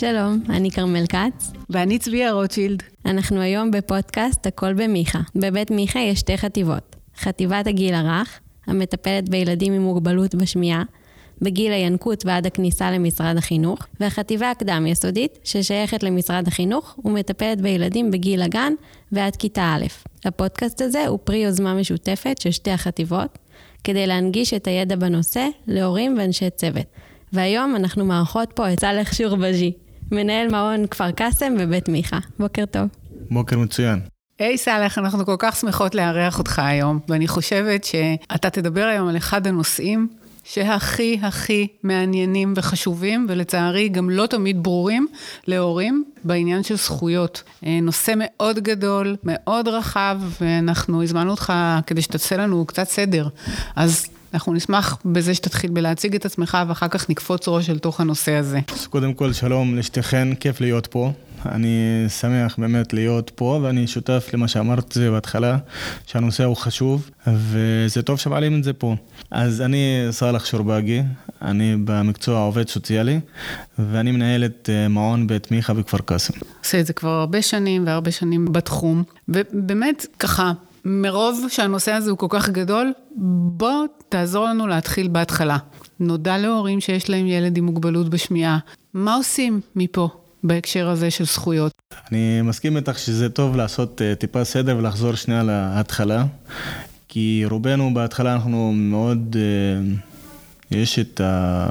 שלום, 0.00 0.42
אני 0.48 0.70
כרמל 0.70 1.06
כץ. 1.06 1.52
ואני 1.70 1.98
צביה 1.98 2.32
רוטשילד. 2.32 2.82
אנחנו 3.06 3.40
היום 3.40 3.70
בפודקאסט 3.70 4.46
הכל 4.46 4.72
במיכה. 4.74 5.20
בבית 5.34 5.70
מיכה 5.70 5.98
יש 5.98 6.18
שתי 6.18 6.36
חטיבות. 6.36 6.96
חטיבת 7.20 7.66
הגיל 7.66 7.94
הרך, 7.94 8.40
המטפלת 8.66 9.28
בילדים 9.28 9.72
עם 9.72 9.82
מוגבלות 9.82 10.34
בשמיעה, 10.34 10.82
בגיל 11.42 11.72
הינקות 11.72 12.26
ועד 12.26 12.46
הכניסה 12.46 12.90
למשרד 12.90 13.36
החינוך, 13.36 13.86
והחטיבה 14.00 14.50
הקדם-יסודית, 14.50 15.38
ששייכת 15.44 16.02
למשרד 16.02 16.48
החינוך 16.48 16.98
ומטפלת 17.04 17.60
בילדים 17.60 18.10
בגיל 18.10 18.42
הגן 18.42 18.72
ועד 19.12 19.36
כיתה 19.36 19.76
א'. 19.76 19.86
הפודקאסט 20.24 20.80
הזה 20.80 21.06
הוא 21.06 21.18
פרי 21.24 21.38
יוזמה 21.38 21.74
משותפת 21.74 22.38
של 22.40 22.50
שתי 22.50 22.70
החטיבות, 22.70 23.38
כדי 23.84 24.06
להנגיש 24.06 24.54
את 24.54 24.66
הידע 24.66 24.96
בנושא 24.96 25.48
להורים 25.66 26.14
ואנשי 26.18 26.50
צוות. 26.50 26.86
והיום 27.32 27.76
אנחנו 27.76 28.04
מארחות 28.04 28.52
פה 28.54 28.72
את 28.72 28.80
סאלח 28.80 29.12
שורבז'י, 29.12 29.72
מנהל 30.12 30.48
מעון 30.48 30.86
כפר 30.86 31.10
קאסם 31.10 31.52
ובית 31.58 31.88
מיכה. 31.88 32.18
בוקר 32.38 32.64
טוב. 32.66 32.88
בוקר 33.30 33.58
מצוין. 33.58 34.00
היי 34.38 34.54
hey, 34.54 34.56
סאלח, 34.56 34.98
אנחנו 34.98 35.26
כל 35.26 35.36
כך 35.38 35.56
שמחות 35.56 35.94
לארח 35.94 36.38
אותך 36.38 36.58
היום, 36.58 36.98
ואני 37.08 37.28
חושבת 37.28 37.84
שאתה 37.84 38.50
תדבר 38.50 38.84
היום 38.84 39.08
על 39.08 39.16
אחד 39.16 39.46
הנושאים 39.46 40.08
שהכי 40.44 41.18
הכי 41.22 41.66
מעניינים 41.82 42.52
וחשובים, 42.56 43.26
ולצערי 43.28 43.88
גם 43.88 44.10
לא 44.10 44.26
תמיד 44.26 44.62
ברורים 44.62 45.06
להורים 45.46 46.04
בעניין 46.24 46.62
של 46.62 46.76
זכויות. 46.76 47.42
אה, 47.66 47.78
נושא 47.82 48.12
מאוד 48.16 48.58
גדול, 48.58 49.16
מאוד 49.24 49.68
רחב, 49.68 50.20
ואנחנו 50.40 51.02
הזמנו 51.02 51.30
אותך 51.30 51.52
כדי 51.86 52.02
שתעשה 52.02 52.36
לנו 52.36 52.64
קצת 52.66 52.88
סדר. 52.88 53.28
אז 53.76 54.06
אנחנו 54.34 54.52
נשמח 54.54 54.98
בזה 55.04 55.34
שתתחיל 55.34 55.70
בלהציג 55.70 56.14
את 56.14 56.24
עצמך, 56.24 56.58
ואחר 56.68 56.88
כך 56.88 57.10
נקפוץ 57.10 57.48
ראש 57.48 57.70
אל 57.70 57.78
תוך 57.78 58.00
הנושא 58.00 58.32
הזה. 58.32 58.60
אז 58.72 58.86
קודם 58.86 59.14
כל, 59.14 59.32
שלום 59.32 59.76
לשתיכן, 59.76 60.34
כיף 60.34 60.60
להיות 60.60 60.86
פה. 60.86 61.12
אני 61.46 62.04
שמח 62.08 62.56
באמת 62.58 62.92
להיות 62.92 63.30
פה, 63.34 63.60
ואני 63.62 63.86
שותף 63.86 64.30
למה 64.32 64.48
שאמרת 64.48 64.96
בהתחלה, 64.96 65.58
שהנושא 66.06 66.44
הוא 66.44 66.56
חשוב, 66.56 67.10
וזה 67.26 68.02
טוב 68.02 68.18
שמעלים 68.18 68.58
את 68.58 68.64
זה 68.64 68.72
פה. 68.72 68.96
אז 69.30 69.60
אני 69.60 70.06
סאלח 70.10 70.44
שורבגי, 70.44 71.02
אני 71.42 71.76
במקצוע 71.84 72.40
עובד 72.40 72.68
סוציאלי, 72.68 73.20
ואני 73.78 74.12
מנהל 74.12 74.44
את 74.44 74.70
אה, 74.72 74.88
מעון 74.88 75.26
בית 75.26 75.50
מיכה 75.50 75.74
בכפר 75.74 75.98
קאסם. 75.98 76.34
עושה 76.64 76.80
את 76.80 76.86
זה 76.86 76.92
כבר 76.92 77.10
הרבה 77.10 77.42
שנים, 77.42 77.86
והרבה 77.86 78.10
שנים 78.10 78.52
בתחום, 78.52 79.02
ובאמת, 79.28 80.06
ככה, 80.18 80.52
מרוב 80.88 81.46
שהנושא 81.48 81.92
הזה 81.92 82.10
הוא 82.10 82.18
כל 82.18 82.26
כך 82.30 82.48
גדול, 82.48 82.92
בוא 83.52 83.86
תעזור 84.08 84.44
לנו 84.44 84.66
להתחיל 84.66 85.08
בהתחלה. 85.08 85.56
נודע 86.00 86.38
להורים 86.38 86.80
שיש 86.80 87.10
להם 87.10 87.26
ילד 87.26 87.56
עם 87.56 87.64
מוגבלות 87.64 88.08
בשמיעה, 88.08 88.58
מה 88.94 89.14
עושים 89.14 89.60
מפה? 89.76 90.08
בהקשר 90.44 90.88
הזה 90.88 91.10
של 91.10 91.24
זכויות. 91.24 91.72
אני 92.12 92.42
מסכים 92.42 92.76
איתך 92.76 92.98
שזה 92.98 93.28
טוב 93.28 93.56
לעשות 93.56 94.00
uh, 94.00 94.18
טיפה 94.18 94.44
סדר 94.44 94.76
ולחזור 94.76 95.14
שנייה 95.14 95.42
להתחלה, 95.42 96.24
כי 97.08 97.44
רובנו 97.50 97.94
בהתחלה 97.94 98.34
אנחנו 98.34 98.72
מאוד, 98.72 99.36
uh, 99.36 100.74
יש 100.74 100.98
את 100.98 101.20
ה... 101.20 101.66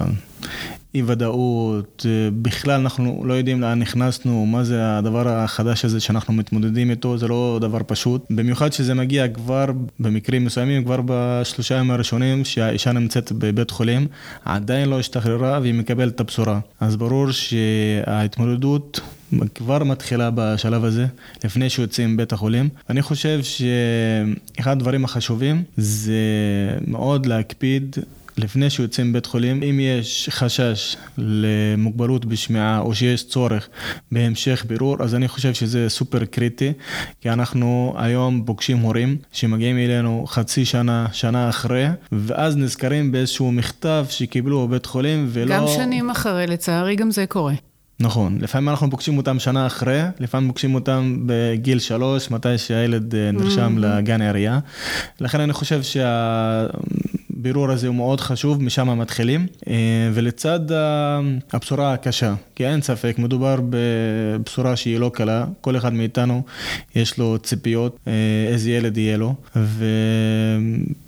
אי 0.96 1.02
ודאות, 1.06 2.06
אה, 2.10 2.30
בכלל 2.42 2.80
אנחנו 2.80 3.24
לא 3.26 3.34
יודעים 3.34 3.62
לאן 3.62 3.80
נכנסנו, 3.80 4.46
מה 4.46 4.64
זה 4.64 4.98
הדבר 4.98 5.28
החדש 5.30 5.86
הזה 5.86 6.00
שאנחנו 6.00 6.34
מתמודדים 6.34 6.90
איתו, 6.90 7.18
זה 7.18 7.28
לא 7.28 7.58
דבר 7.62 7.80
פשוט. 7.88 8.26
במיוחד 8.30 8.74
שזה 8.74 8.94
מגיע 8.94 9.28
כבר 9.28 9.66
במקרים 10.00 10.46
מסוימים, 10.46 10.84
כבר 10.84 11.00
בשלושה 11.06 11.76
ימים 11.76 11.92
הראשונים 11.92 12.46
שהאישה 12.46 12.92
נמצאת 12.92 13.32
בבית 13.32 13.72
חולים, 13.72 14.08
עדיין 14.46 14.90
לא 14.90 15.00
השתחררה 15.00 15.60
והיא 15.62 15.74
מקבלת 15.74 16.16
את 16.16 16.20
הבשורה. 16.20 16.60
אז 16.80 16.96
ברור 16.96 17.32
שההתמודדות 17.32 19.00
כבר 19.56 19.84
מתחילה 19.84 20.30
בשלב 20.36 20.84
הזה, 20.84 21.06
לפני 21.44 21.70
שיוצאים 21.70 22.14
מבית 22.14 22.34
החולים. 22.34 22.70
אני 22.90 23.02
חושב 23.02 23.40
שאחד 23.44 24.72
הדברים 24.72 25.06
החשובים 25.06 25.64
זה 25.78 26.14
מאוד 26.88 27.26
להקפיד 27.26 27.96
לפני 28.38 28.70
שיוצאים 28.70 29.10
מבית 29.10 29.26
חולים, 29.26 29.64
אם 29.64 29.80
יש 29.80 30.30
חשש 30.32 30.96
למוגבלות 31.18 32.26
בשמיעה 32.26 32.80
או 32.80 32.96
שיש 32.96 33.28
צורך 33.28 33.70
בהמשך 34.12 34.66
בירור, 34.68 35.04
אז 35.04 35.16
אני 35.16 35.28
חושב 35.28 35.54
שזה 35.54 35.90
סופר 35.90 36.26
קריטי, 36.26 36.74
כי 37.22 37.30
אנחנו 37.30 37.94
היום 37.98 38.44
פוגשים 38.46 38.78
הורים 38.78 39.18
שמגיעים 39.32 39.78
אלינו 39.78 40.26
חצי 40.28 40.66
שנה, 40.66 41.06
שנה 41.12 41.50
אחרי, 41.50 41.88
ואז 42.12 42.58
נזכרים 42.58 43.12
באיזשהו 43.12 43.52
מכתב 43.52 44.06
שקיבלו 44.10 44.68
בבית 44.68 44.86
חולים 44.86 45.28
ולא... 45.30 45.56
גם 45.56 45.64
שנים 45.76 46.10
אחרי, 46.10 46.48
לצערי 46.48 46.96
גם 46.96 47.12
זה 47.12 47.26
קורה. 47.26 47.54
נכון, 48.00 48.38
לפעמים 48.42 48.70
אנחנו 48.70 48.90
פוגשים 48.90 49.18
אותם 49.18 49.40
שנה 49.40 49.68
אחרי, 49.68 50.02
לפעמים 50.20 50.48
פוגשים 50.50 50.76
אותם 50.76 51.18
בגיל 51.26 51.80
שלוש, 51.80 52.32
מתי 52.32 52.58
שהילד 52.58 53.16
אה, 53.16 53.32
נרשם 53.32 53.78
mm-hmm. 53.78 53.80
לגן 53.80 54.22
העירייה. 54.22 54.60
לכן 55.20 55.40
אני 55.40 55.54
חושב 55.54 55.84
שה... 55.84 56.66
הבירור 57.48 57.72
הזה 57.72 57.88
הוא 57.88 57.96
מאוד 57.96 58.22
חשוב, 58.22 58.64
משם 58.64 59.00
מתחילים. 59.00 59.48
אה, 59.70 59.74
ולצד 60.14 60.60
הבשורה 61.54 61.94
הקשה, 61.94 62.34
כי 62.56 62.68
אין 62.68 62.82
ספק, 62.82 63.16
מדובר 63.20 63.60
בבשורה 63.70 64.76
שהיא 64.76 65.00
לא 65.00 65.12
קלה, 65.14 65.46
כל 65.62 65.78
אחד 65.78 65.94
מאיתנו 65.94 66.44
יש 66.96 67.18
לו 67.18 67.38
ציפיות, 67.38 67.98
אה, 68.08 68.14
איזה 68.48 68.72
ילד 68.72 68.98
יהיה 68.98 69.18
לו, 69.18 69.36
ו... 69.56 69.86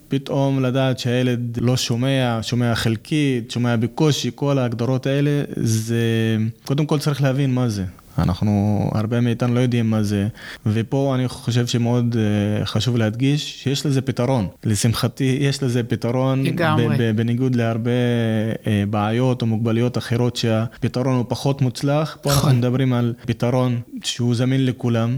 פתאום 0.08 0.64
לדעת 0.64 1.00
שהילד 1.00 1.58
לא 1.62 1.78
שומע, 1.78 2.40
שומע 2.42 2.76
חלקית, 2.76 3.52
שומע 3.52 3.76
בקושי, 3.76 4.32
כל 4.36 4.58
ההגדרות 4.58 5.06
האלה, 5.08 5.42
זה... 5.56 6.38
קודם 6.66 6.86
כל 6.86 7.00
צריך 7.00 7.22
להבין 7.22 7.54
מה 7.54 7.70
זה. 7.70 7.84
אנחנו, 8.24 8.80
הרבה 8.94 9.22
מאיתנו 9.22 9.56
לא 9.56 9.60
יודעים 9.60 9.90
מה 9.90 10.04
זה, 10.04 10.28
ופה 10.66 11.16
אני 11.16 11.28
חושב 11.28 11.68
שמאוד 11.68 12.16
uh, 12.16 12.66
חשוב 12.66 12.98
להדגיש 12.98 13.64
שיש 13.64 13.86
לזה 13.86 14.02
פתרון. 14.02 14.48
לשמחתי, 14.64 15.38
יש 15.42 15.64
לזה 15.64 15.84
פתרון, 15.84 16.44
לגמרי. 16.44 17.14
בניגוד 17.14 17.56
להרבה 17.56 17.92
uh, 18.64 18.68
בעיות 18.90 19.42
או 19.42 19.48
מוגבלויות 19.48 19.98
אחרות 19.98 20.36
שהפתרון 20.36 21.16
הוא 21.16 21.26
פחות 21.28 21.62
מוצלח, 21.62 22.18
פה 22.22 22.30
אנחנו 22.30 22.48
נכון. 22.48 22.58
מדברים 22.58 22.94
על 22.94 23.14
פתרון 23.26 23.80
שהוא 24.04 24.36
זמין 24.36 24.66
לכולם. 24.66 25.18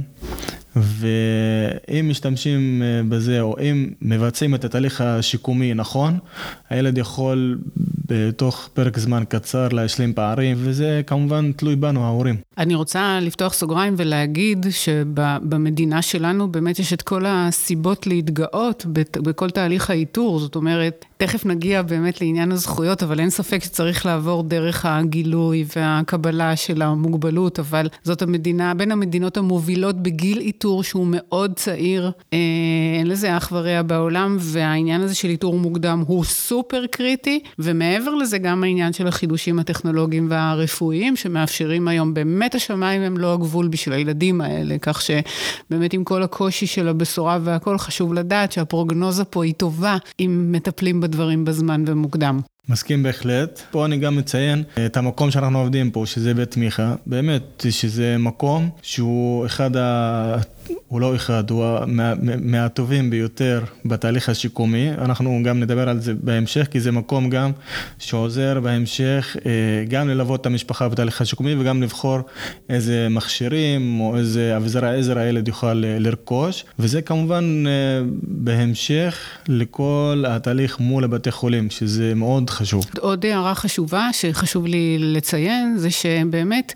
ואם 0.75 2.09
משתמשים 2.09 2.84
אה, 2.84 3.01
בזה, 3.09 3.41
או 3.41 3.56
אם 3.59 3.88
מבצעים 4.01 4.56
את 4.56 4.66
התהליך 4.66 5.01
השיקומי 5.01 5.73
נכון, 5.73 6.17
הילד 6.69 6.97
יכול 6.97 7.59
בתוך 8.07 8.69
פרק 8.73 8.97
זמן 8.97 9.23
קצר 9.29 9.67
להשלים 9.67 10.13
פערים, 10.13 10.57
וזה 10.59 11.01
כמובן 11.07 11.51
תלוי 11.51 11.75
בנו, 11.75 12.06
ההורים. 12.06 12.35
אני 12.57 12.75
רוצה 12.75 13.19
לפתוח 13.22 13.53
סוגריים 13.53 13.94
ולהגיד 13.97 14.66
שבמדינה 14.69 16.01
שלנו 16.01 16.51
באמת 16.51 16.79
יש 16.79 16.94
את 16.94 17.01
כל 17.01 17.23
הסיבות 17.28 18.07
להתגאות 18.07 18.85
בכל 19.17 19.50
תהליך 19.50 19.89
האיתור, 19.89 20.39
זאת 20.39 20.56
אומרת, 20.56 21.06
תכף 21.17 21.45
נגיע 21.45 21.81
באמת 21.81 22.22
לעניין 22.22 22.51
הזכויות, 22.51 23.03
אבל 23.03 23.19
אין 23.19 23.29
ספק 23.29 23.63
שצריך 23.63 24.06
לעבור 24.06 24.44
דרך 24.44 24.85
הגילוי 24.85 25.66
והקבלה 25.75 26.56
של 26.56 26.81
המוגבלות, 26.81 27.59
אבל 27.59 27.88
זאת 28.03 28.22
המדינה, 28.22 28.73
בין 28.73 28.91
המדינות 28.91 29.38
המובילות 29.38 30.03
בגיל 30.03 30.40
איתור 30.40 30.84
שהוא 30.84 31.07
מאוד 31.09 31.53
צעיר, 31.56 32.11
אה, 32.34 32.38
אין 33.00 33.07
לזה 33.07 33.38
אח 33.38 33.50
ורע 33.51 33.81
בעולם, 33.81 34.38
והעניין 34.40 35.01
הזה 35.01 35.16
של 35.16 35.28
איתור 35.28 35.59
מוקדם 35.59 36.03
הוא 36.07 36.23
סופר 36.23 36.85
קריטי, 36.91 37.40
ומעבר 37.59 38.16
לזה 38.16 38.38
גם 38.38 38.63
העניין 38.63 38.94
של 38.94 39.07
החידושים 39.07 39.59
הטכנולוגיים 39.59 40.28
והרפואיים, 40.29 41.16
שמאפשרים 41.16 41.88
היום, 41.88 42.13
באמת 42.13 42.41
השמיים 42.56 43.02
הם 43.02 43.18
לא 43.18 43.34
הגבול 43.34 43.68
בשביל 43.68 43.96
הילדים 43.96 44.41
האלה, 44.41 44.75
כך 44.81 45.02
שבאמת 45.02 45.94
עם 45.94 46.03
כל 46.03 46.24
הקושי 46.24 46.68
של 46.68 46.88
הבשורה 46.88 47.40
והכל, 47.44 47.78
חשוב 47.78 48.13
לדעת 48.13 48.52
שהפרוגנוזה 48.52 49.24
פה 49.24 49.44
היא 49.44 49.53
טובה, 49.53 49.97
אם 50.19 50.52
מטפלים 50.52 51.02
בדברים 51.02 51.46
בזמן 51.46 51.84
ומוקדם. 51.88 52.40
מסכים 52.70 53.03
בהחלט. 53.03 53.61
פה 53.72 53.85
אני 53.85 53.97
גם 53.97 54.16
מציין 54.16 54.64
את 54.85 54.97
המקום 54.97 55.32
שאנחנו 55.32 55.59
עובדים 55.59 55.91
פה, 55.91 56.03
שזה 56.05 56.34
בית 56.34 56.58
מיכה. 56.58 56.96
באמת, 57.05 57.66
שזה 57.70 58.16
מקום 58.20 58.70
שהוא 58.82 59.46
אחד 59.46 59.78
ה... 59.78 60.35
הוא 60.88 61.02
לא 61.02 61.16
אחד, 61.16 61.50
הוא 61.50 61.66
מה, 61.88 62.14
מהטובים 62.41 63.09
ביותר 63.09 63.64
בתהליך 63.85 64.29
השיקומי. 64.29 64.91
אנחנו 64.91 65.41
גם 65.44 65.59
נדבר 65.59 65.90
על 65.90 66.00
זה 66.00 66.14
בהמשך, 66.14 66.68
כי 66.72 66.79
זה 66.79 66.91
מקום 66.91 67.29
גם 67.29 67.52
שעוזר 68.00 68.59
בהמשך 68.59 69.35
אה, 69.46 69.52
גם 69.88 70.09
ללוות 70.09 70.41
את 70.41 70.46
המשפחה 70.46 70.90
בתהליך 70.90 71.22
השיקומי 71.22 71.56
וגם 71.56 71.84
לבחור 71.84 72.20
איזה 72.70 73.08
מכשירים 73.09 74.00
או 74.00 74.18
איזה 74.18 74.58
אביזר 74.58 74.85
העזר 74.85 75.18
הילד 75.18 75.47
יוכל 75.47 75.84
אה, 75.85 76.00
לרכוש. 76.00 76.66
וזה 76.79 77.02
כמובן 77.02 77.64
אה, 77.67 77.72
בהמשך 78.24 79.20
לכל 79.47 80.24
התהליך 80.28 80.79
מול 80.79 81.03
הבתי 81.03 81.32
חולים, 81.32 81.70
שזה 81.70 82.14
מאוד 82.16 82.50
חשוב. 82.50 82.85
עוד 83.00 83.26
הערה 83.26 83.56
חשובה 83.56 84.09
שחשוב 84.14 84.67
לי 84.67 84.97
לציין, 85.00 85.78
זה 85.78 85.91
שבאמת 85.91 86.74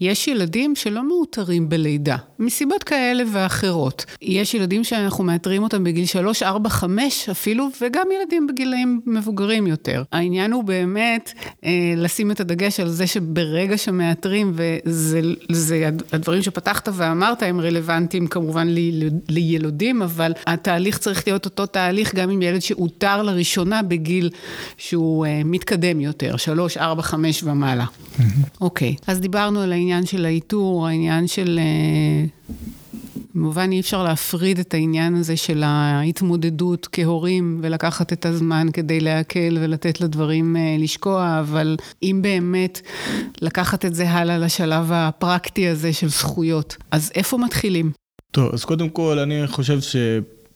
יש 0.00 0.28
ילדים 0.28 0.76
שלא 0.76 1.08
מאותרים 1.08 1.68
בלידה, 1.68 2.16
מסיבות 2.38 2.84
כאלה 2.84 3.24
ואחרות. 3.38 4.04
יש 4.22 4.54
ילדים 4.54 4.84
שאנחנו 4.84 5.24
מאתרים 5.24 5.62
אותם 5.62 5.84
בגיל 5.84 6.06
3, 6.06 6.42
4, 6.42 6.68
5 6.68 7.28
אפילו, 7.28 7.68
וגם 7.80 8.06
ילדים 8.20 8.46
בגילאים 8.46 9.00
מבוגרים 9.06 9.66
יותר. 9.66 10.02
העניין 10.12 10.52
הוא 10.52 10.64
באמת 10.64 11.32
אה, 11.64 11.70
לשים 11.96 12.30
את 12.30 12.40
הדגש 12.40 12.80
על 12.80 12.88
זה 12.88 13.06
שברגע 13.06 13.78
שמאתרים, 13.78 14.52
וזה 14.54 15.90
הדברים 16.12 16.42
שפתחת 16.42 16.88
ואמרת, 16.92 17.42
הם 17.42 17.60
רלוונטיים 17.60 18.26
כמובן 18.26 18.68
לילודים, 19.28 20.02
אבל 20.02 20.32
התהליך 20.46 20.98
צריך 20.98 21.28
להיות 21.28 21.44
אותו 21.44 21.66
תהליך 21.66 22.14
גם 22.14 22.30
עם 22.30 22.42
ילד 22.42 22.60
שאותר 22.60 23.22
לראשונה 23.22 23.82
בגיל 23.82 24.30
שהוא 24.76 25.26
אה, 25.26 25.42
מתקדם 25.44 26.00
יותר, 26.00 26.36
3, 26.36 26.76
4, 26.76 27.02
5 27.02 27.42
ומעלה. 27.42 27.84
אוקיי, 28.60 28.94
mm-hmm. 28.98 29.00
okay. 29.00 29.04
אז 29.06 29.20
דיברנו 29.20 29.60
על 29.60 29.72
העניין 29.72 30.06
של 30.06 30.24
האיתור, 30.24 30.86
העניין 30.86 31.26
של... 31.26 31.58
אה, 31.62 32.26
במובן 33.34 33.72
אי 33.72 33.80
אפשר 33.80 34.02
להפריד 34.04 34.58
את 34.58 34.74
העניין 34.74 35.14
הזה 35.14 35.36
של 35.36 35.62
ההתמודדות 35.62 36.88
כהורים 36.92 37.60
ולקחת 37.62 38.12
את 38.12 38.26
הזמן 38.26 38.66
כדי 38.72 39.00
להקל 39.00 39.58
ולתת 39.60 40.00
לדברים 40.00 40.56
אה, 40.56 40.76
לשקוע, 40.78 41.40
אבל 41.40 41.76
אם 42.02 42.18
באמת 42.22 42.80
לקחת 43.40 43.84
את 43.84 43.94
זה 43.94 44.10
הלאה 44.10 44.38
לשלב 44.38 44.92
הפרקטי 44.92 45.68
הזה 45.68 45.92
של 45.92 46.08
זכויות, 46.08 46.76
אז 46.90 47.12
איפה 47.14 47.38
מתחילים? 47.38 47.92
טוב, 48.30 48.50
אז 48.52 48.64
קודם 48.64 48.88
כל 48.88 49.18
אני 49.18 49.46
חושב 49.46 49.80
ש... 49.80 49.96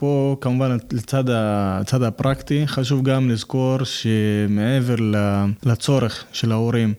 פה 0.02 0.36
כמובן 0.40 0.76
לצד 0.92 1.24
הצד 1.28 2.02
הפרקטי, 2.02 2.66
חשוב 2.66 3.02
גם 3.02 3.30
לזכור 3.30 3.76
שמעבר 3.84 4.94
לצורך 5.66 6.24
של 6.32 6.52
ההורים 6.52 6.94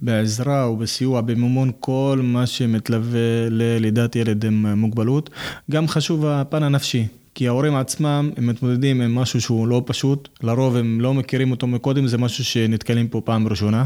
בעזרה 0.00 0.70
ובסיוע, 0.70 1.20
במימון 1.20 1.70
כל 1.80 2.20
מה 2.22 2.46
שמתלווה 2.46 3.48
ללידת 3.50 4.16
ילד 4.16 4.44
עם 4.44 4.66
מוגבלות, 4.66 5.30
גם 5.70 5.88
חשוב 5.88 6.26
הפן 6.26 6.62
הנפשי. 6.62 7.06
כי 7.34 7.48
ההורים 7.48 7.76
עצמם, 7.76 8.30
הם 8.36 8.46
מתמודדים 8.46 9.00
עם 9.00 9.14
משהו 9.14 9.40
שהוא 9.40 9.68
לא 9.68 9.82
פשוט, 9.86 10.28
לרוב 10.42 10.76
הם 10.76 11.00
לא 11.00 11.14
מכירים 11.14 11.50
אותו 11.50 11.66
מקודם, 11.66 12.06
זה 12.06 12.18
משהו 12.18 12.44
שנתקלים 12.44 13.08
פה 13.08 13.20
פעם 13.24 13.48
ראשונה. 13.48 13.84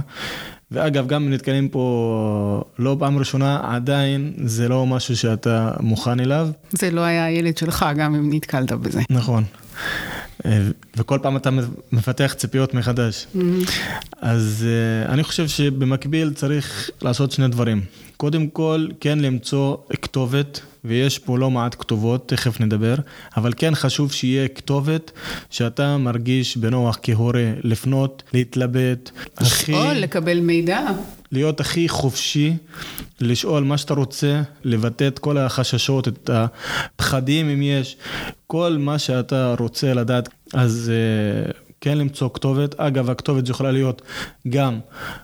ואגב, 0.72 1.06
גם 1.06 1.31
נתקלים 1.31 1.69
פה 1.69 2.64
לא 2.78 2.96
פעם 2.99 3.19
ראשונה, 3.19 3.61
עדיין 3.62 4.32
זה 4.44 4.69
לא 4.69 4.87
משהו 4.87 5.17
שאתה 5.17 5.70
מוכן 5.81 6.20
אליו. 6.20 6.49
זה 6.70 6.90
לא 6.90 7.00
היה 7.00 7.25
הילד 7.25 7.56
שלך, 7.56 7.87
גם 7.96 8.14
אם 8.14 8.34
נתקלת 8.34 8.72
בזה. 8.72 9.00
נכון. 9.11 9.44
וכל 10.96 11.19
פעם 11.22 11.37
אתה 11.37 11.50
מפתח 11.93 12.34
ציפיות 12.37 12.75
מחדש. 12.75 13.26
Mm-hmm. 13.34 13.70
אז 14.20 14.67
uh, 14.67 15.11
אני 15.12 15.22
חושב 15.22 15.49
שבמקביל 15.49 16.32
צריך 16.32 16.90
לעשות 17.02 17.32
שני 17.32 17.49
דברים. 17.49 17.81
קודם 18.20 18.46
כל, 18.46 18.87
כן 19.00 19.19
למצוא 19.19 19.76
כתובת, 20.02 20.61
ויש 20.84 21.19
פה 21.19 21.38
לא 21.38 21.50
מעט 21.50 21.76
כתובות, 21.78 22.28
תכף 22.28 22.61
נדבר, 22.61 22.94
אבל 23.37 23.52
כן 23.56 23.75
חשוב 23.75 24.12
שיהיה 24.12 24.49
כתובת 24.49 25.11
שאתה 25.50 25.96
מרגיש 25.96 26.56
בנוח 26.56 26.99
כהורה 27.02 27.52
לפנות, 27.62 28.22
להתלבט. 28.32 29.11
לשאול, 29.40 29.87
הכי... 29.87 30.00
לקבל 30.00 30.40
מידע. 30.40 30.87
להיות 31.32 31.61
הכי 31.61 31.88
חופשי, 31.88 32.56
לשאול 33.20 33.64
מה 33.64 33.78
שאתה 33.78 33.94
רוצה, 33.94 34.43
לבטא 34.64 35.08
את 35.08 35.19
כל 35.19 35.38
החששות, 35.38 36.08
את 36.08 36.31
הפחדים 36.32 37.49
אם 37.49 37.62
יש, 37.62 37.96
כל 38.46 38.76
מה 38.78 38.99
שאתה 38.99 39.55
רוצה 39.58 39.94
לדעת, 39.94 40.28
אז 40.55 40.93
אה, 40.94 41.52
כן 41.81 41.99
למצוא 41.99 42.28
כתובת. 42.34 42.81
אגב, 42.81 43.11
הכתובת 43.11 43.49
יכולה 43.49 43.70
להיות 43.73 44.02
גם 44.49 44.78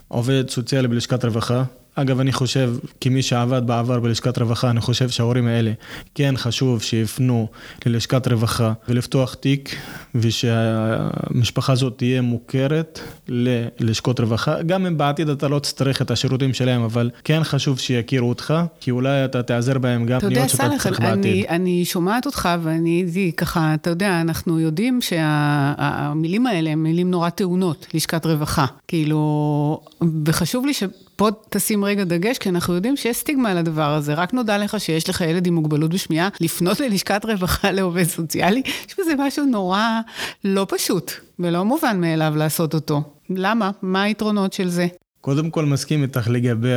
עובד 0.07 0.49
סוציאלי 0.49 0.87
בלשכת 0.87 1.25
רווחה, 1.25 1.63
אגב, 1.99 2.19
אני 2.19 2.31
חושב, 2.31 2.73
כמי 3.01 3.21
שעבד 3.21 3.67
בעבר 3.67 3.99
בלשכת 3.99 4.37
רווחה, 4.37 4.69
אני 4.69 4.81
חושב 4.81 5.09
שההורים 5.09 5.47
האלה 5.47 5.71
כן 6.15 6.33
חשוב 6.37 6.81
שיפנו 6.81 7.47
ללשכת 7.85 8.27
רווחה 8.27 8.73
ולפתוח 8.89 9.33
תיק, 9.33 9.75
ושהמשפחה 10.15 11.73
הזאת 11.73 11.97
תהיה 11.97 12.21
מוכרת 12.21 12.99
ללשכות 13.27 14.19
רווחה. 14.19 14.61
גם 14.63 14.85
אם 14.85 14.97
בעתיד 14.97 15.29
אתה 15.29 15.47
לא 15.47 15.59
תצטרך 15.59 16.01
את 16.01 16.11
השירותים 16.11 16.53
שלהם, 16.53 16.81
אבל 16.81 17.09
כן 17.23 17.43
חשוב 17.43 17.79
שיכירו 17.79 18.29
אותך, 18.29 18.53
כי 18.79 18.91
אולי 18.91 19.25
אתה 19.25 19.43
תיעזר 19.43 19.77
בהם 19.77 20.05
גם 20.05 20.19
פניות 20.19 20.49
שאתה 20.49 20.63
צריך 20.63 20.85
בעתיד. 20.85 21.05
אתה 21.05 21.27
יודע, 21.27 21.41
סלח, 21.43 21.49
אני 21.49 21.85
שומעת 21.85 22.25
אותך 22.25 22.49
ואני 22.61 23.31
ככה, 23.37 23.73
אתה 23.73 23.89
יודע, 23.89 24.21
אנחנו 24.21 24.59
יודעים 24.59 24.99
שהמילים 25.01 26.43
שה, 26.43 26.49
האלה 26.49 26.69
הן 26.69 26.79
מילים 26.79 27.11
נורא 27.11 27.29
טעונות, 27.29 27.87
לשכת 27.93 28.25
רווחה. 28.25 28.65
כאילו, 28.87 29.81
וחשוב 30.25 30.65
לי 30.65 30.73
ש... 30.73 30.83
פה 31.17 31.29
תשים 31.49 31.85
רגע 31.85 32.03
דגש, 32.03 32.37
כי 32.37 32.49
אנחנו 32.49 32.73
יודעים 32.73 32.97
שיש 32.97 33.17
סטיגמה 33.17 33.51
על 33.51 33.57
הדבר 33.57 33.93
הזה. 33.93 34.13
רק 34.13 34.33
נודע 34.33 34.57
לך 34.57 34.79
שיש 34.79 35.09
לך 35.09 35.21
ילד 35.21 35.47
עם 35.47 35.55
מוגבלות 35.55 35.91
בשמיעה, 35.91 36.29
לפנות 36.41 36.79
ללשכת 36.79 37.25
רווחה 37.25 37.71
לעובד 37.71 38.03
סוציאלי, 38.03 38.61
יש 38.65 38.95
בזה 38.99 39.13
משהו 39.17 39.45
נורא 39.45 39.96
לא 40.43 40.65
פשוט 40.69 41.11
ולא 41.39 41.65
מובן 41.65 42.01
מאליו 42.01 42.33
לעשות 42.35 42.73
אותו. 42.73 43.01
למה? 43.29 43.71
מה 43.81 44.03
היתרונות 44.03 44.53
של 44.53 44.69
זה? 44.69 44.87
קודם 45.21 45.49
כל 45.49 45.65
מסכים 45.65 46.03
איתך 46.03 46.27
לגבי. 46.29 46.67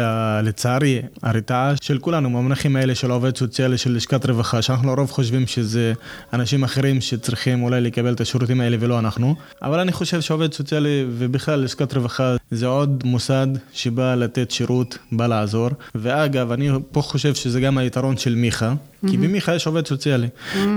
לצערי, 0.42 1.02
הרתעה 1.22 1.72
של 1.82 1.98
כולנו, 1.98 2.28
במונחים 2.28 2.76
האלה 2.76 2.94
של 2.94 3.10
עובד 3.10 3.36
סוציאלי 3.36 3.78
של 3.78 3.96
לשכת 3.96 4.26
רווחה, 4.26 4.62
שאנחנו 4.62 4.96
לרוב 4.96 5.10
חושבים 5.10 5.46
שזה 5.46 5.92
אנשים 6.32 6.64
אחרים 6.64 7.00
שצריכים 7.00 7.62
אולי 7.62 7.80
לקבל 7.80 8.12
את 8.12 8.20
השירותים 8.20 8.60
האלה 8.60 8.76
ולא 8.80 8.98
אנחנו, 8.98 9.34
אבל 9.62 9.78
אני 9.78 9.92
חושב 9.92 10.20
שעובד 10.20 10.52
סוציאלי 10.52 11.04
ובכלל 11.10 11.60
לשכת 11.60 11.94
רווחה 11.94 12.36
זה 12.50 12.66
עוד 12.66 13.02
מוסד 13.04 13.46
שבא 13.72 14.14
לתת 14.14 14.50
שירות, 14.50 14.98
בא 15.12 15.26
לעזור, 15.26 15.68
ואגב, 15.94 16.52
אני 16.52 16.68
פה 16.92 17.02
חושב 17.02 17.34
שזה 17.34 17.60
גם 17.60 17.78
היתרון 17.78 18.16
של 18.16 18.34
מיכה. 18.34 18.74
כי 19.10 19.16
במיכה 19.16 19.54
יש 19.54 19.66
עובד 19.66 19.86
סוציאלי, 19.86 20.28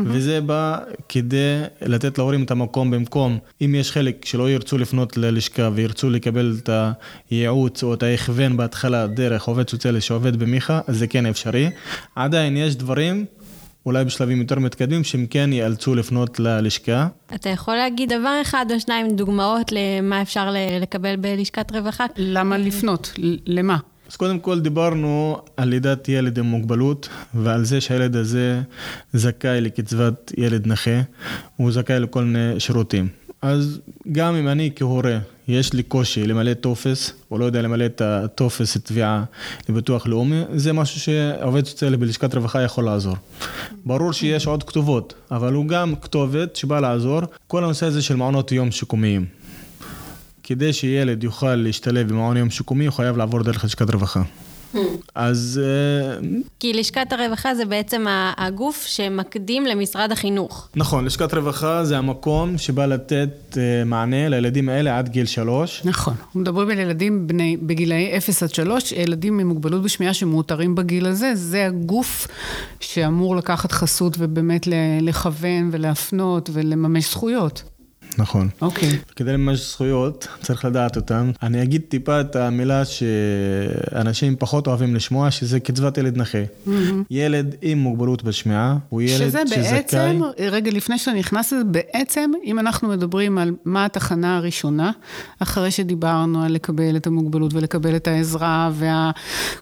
וזה 0.05 0.41
בא 0.41 0.77
כדי 1.09 1.61
לתת 1.81 2.17
להורים 2.17 2.43
את 2.43 2.51
המקום 2.51 2.91
במקום, 2.91 3.37
אם 3.61 3.75
יש 3.75 3.91
חלק 3.91 4.25
שלא 4.25 4.49
ירצו 4.49 4.77
לפנות 4.77 5.17
ללשכה 5.17 5.69
וירצו 5.73 6.09
לקבל 6.09 6.57
את 6.63 6.69
הייעוץ 7.29 7.62
או 7.83 7.93
את 7.93 8.03
ההכוון 8.03 8.57
בהתחלה 8.57 9.07
דרך 9.07 9.43
עובד 9.43 9.69
סוציאלי 9.69 10.01
שעובד 10.01 10.35
במיכה, 10.35 10.79
אז 10.87 10.97
זה 10.97 11.07
כן 11.07 11.25
אפשרי. 11.25 11.69
עדיין 12.15 12.57
יש 12.57 12.75
דברים 12.75 13.25
אולי 13.85 14.05
בשלבים 14.05 14.41
יותר 14.41 14.59
מתקדמים, 14.59 15.03
שהם 15.03 15.25
כן 15.29 15.53
ייאלצו 15.53 15.95
לפנות 15.95 16.39
ללשכה. 16.39 17.07
אתה 17.35 17.49
יכול 17.49 17.75
להגיד 17.75 18.13
דבר 18.13 18.39
אחד 18.41 18.65
או 18.73 18.79
שניים 18.79 19.15
דוגמאות 19.15 19.71
למה 19.71 20.21
אפשר 20.21 20.55
לקבל 20.81 21.15
בלשכת 21.15 21.71
רווחה? 21.71 22.05
למה 22.17 22.57
לפנות? 22.57 23.13
למה? 23.45 23.77
אז 24.09 24.15
קודם 24.15 24.39
כל 24.39 24.59
דיברנו 24.59 25.37
על 25.57 25.69
לידת 25.69 26.09
ילד 26.09 26.39
עם 26.39 26.45
מוגבלות 26.45 27.09
ועל 27.33 27.63
זה 27.63 27.81
שהילד 27.81 28.15
הזה 28.15 28.61
זכאי 29.13 29.61
לקצבת 29.61 30.31
ילד 30.37 30.67
נכה, 30.67 31.01
הוא 31.55 31.71
זכאי 31.71 31.99
לכל 31.99 32.23
מיני 32.23 32.59
שירותים. 32.59 33.07
אז 33.41 33.79
גם 34.11 34.35
אם 34.35 34.47
אני 34.47 34.71
כהורה, 34.75 35.17
יש 35.47 35.73
לי 35.73 35.83
קושי 35.83 36.27
למלא 36.27 36.53
טופס, 36.53 37.11
או 37.31 37.37
לא 37.37 37.45
יודע 37.45 37.61
למלא 37.61 37.85
את 37.85 38.01
הטופס 38.01 38.77
תביעה 38.77 39.23
לביטוח 39.69 40.07
לאומי, 40.07 40.41
זה 40.55 40.73
משהו 40.73 40.99
שעובד 40.99 41.65
סוציאלי 41.65 41.97
בלשכת 41.97 42.35
רווחה 42.35 42.61
יכול 42.61 42.83
לעזור. 42.85 43.15
ברור 43.85 44.11
שיש 44.11 44.47
עוד 44.47 44.63
כתובות, 44.63 45.13
אבל 45.31 45.53
הוא 45.53 45.67
גם 45.67 45.95
כתובת 46.01 46.55
שבאה 46.55 46.79
לעזור, 46.79 47.21
כל 47.47 47.63
הנושא 47.63 47.85
הזה 47.85 48.01
של 48.01 48.15
מעונות 48.15 48.51
יום 48.51 48.71
שיקומיים. 48.71 49.25
כדי 50.43 50.73
שילד 50.73 51.23
יוכל 51.23 51.55
להשתלב 51.55 52.09
במעון 52.09 52.37
יום 52.37 52.49
שיקומי, 52.49 52.85
הוא 52.85 52.93
חייב 52.93 53.17
לעבור 53.17 53.43
דרך 53.43 53.65
לשכת 53.65 53.89
רווחה. 53.89 54.21
אז... 55.15 55.61
אה, 55.63 56.27
כי 56.59 56.73
לשכת 56.73 57.13
הרווחה 57.13 57.55
זה 57.55 57.65
בעצם 57.65 58.05
הגוף 58.37 58.85
שמקדים 58.85 59.65
למשרד 59.65 60.11
החינוך. 60.11 60.69
נכון, 60.75 61.05
לשכת 61.05 61.33
רווחה 61.33 61.85
זה 61.85 61.97
המקום 61.97 62.57
שבא 62.57 62.85
לתת 62.85 63.57
אה, 63.57 63.83
מענה 63.85 64.29
לילדים 64.29 64.69
האלה 64.69 64.97
עד 64.97 65.09
גיל 65.09 65.25
שלוש. 65.25 65.81
נכון, 65.85 66.13
אנחנו 66.19 66.39
מדברים 66.39 66.69
על 66.69 66.79
ילדים 66.79 67.27
בני, 67.27 67.57
בגילאי 67.57 68.17
0 68.17 68.43
עד 68.43 68.53
3, 68.53 68.91
ילדים 68.91 69.39
עם 69.39 69.47
מוגבלות 69.47 69.81
בשמיעה 69.81 70.13
שמאותרים 70.13 70.75
בגיל 70.75 71.05
הזה, 71.05 71.31
זה 71.35 71.65
הגוף 71.65 72.27
שאמור 72.79 73.35
לקחת 73.35 73.71
חסות 73.71 74.15
ובאמת 74.19 74.67
לכוון 75.01 75.69
ולהפנות 75.71 76.49
ולממש 76.53 77.11
זכויות. 77.11 77.63
נכון. 78.17 78.49
אוקיי. 78.61 78.89
Okay. 78.89 79.13
כדי 79.15 79.33
לממש 79.33 79.59
זכויות, 79.71 80.27
צריך 80.41 80.65
לדעת 80.65 80.95
אותן. 80.95 81.31
אני 81.43 81.63
אגיד 81.63 81.81
טיפה 81.89 82.21
את 82.21 82.35
המילה 82.35 82.85
שאנשים 82.85 84.35
פחות 84.39 84.67
אוהבים 84.67 84.95
לשמוע, 84.95 85.31
שזה 85.31 85.59
קצבת 85.59 85.97
ילד 85.97 86.17
נכה. 86.17 86.37
Mm-hmm. 86.67 86.69
ילד 87.11 87.55
עם 87.61 87.77
מוגבלות 87.77 88.23
בשמיעה, 88.23 88.77
הוא 88.89 89.01
ילד 89.01 89.29
שזה 89.29 89.39
שזכאי... 89.45 89.63
שזה 89.63 89.75
בעצם, 89.75 90.21
רגע 90.39 90.71
לפני 90.71 90.97
שאתה 90.97 91.17
נכנס 91.17 91.53
לזה, 91.53 91.63
בעצם, 91.63 92.31
אם 92.45 92.59
אנחנו 92.59 92.89
מדברים 92.89 93.37
על 93.37 93.51
מה 93.65 93.85
התחנה 93.85 94.37
הראשונה, 94.37 94.91
אחרי 95.39 95.71
שדיברנו 95.71 96.43
על 96.43 96.51
לקבל 96.51 96.95
את 96.95 97.07
המוגבלות 97.07 97.53
ולקבל 97.53 97.95
את 97.95 98.07
העזרה, 98.07 98.71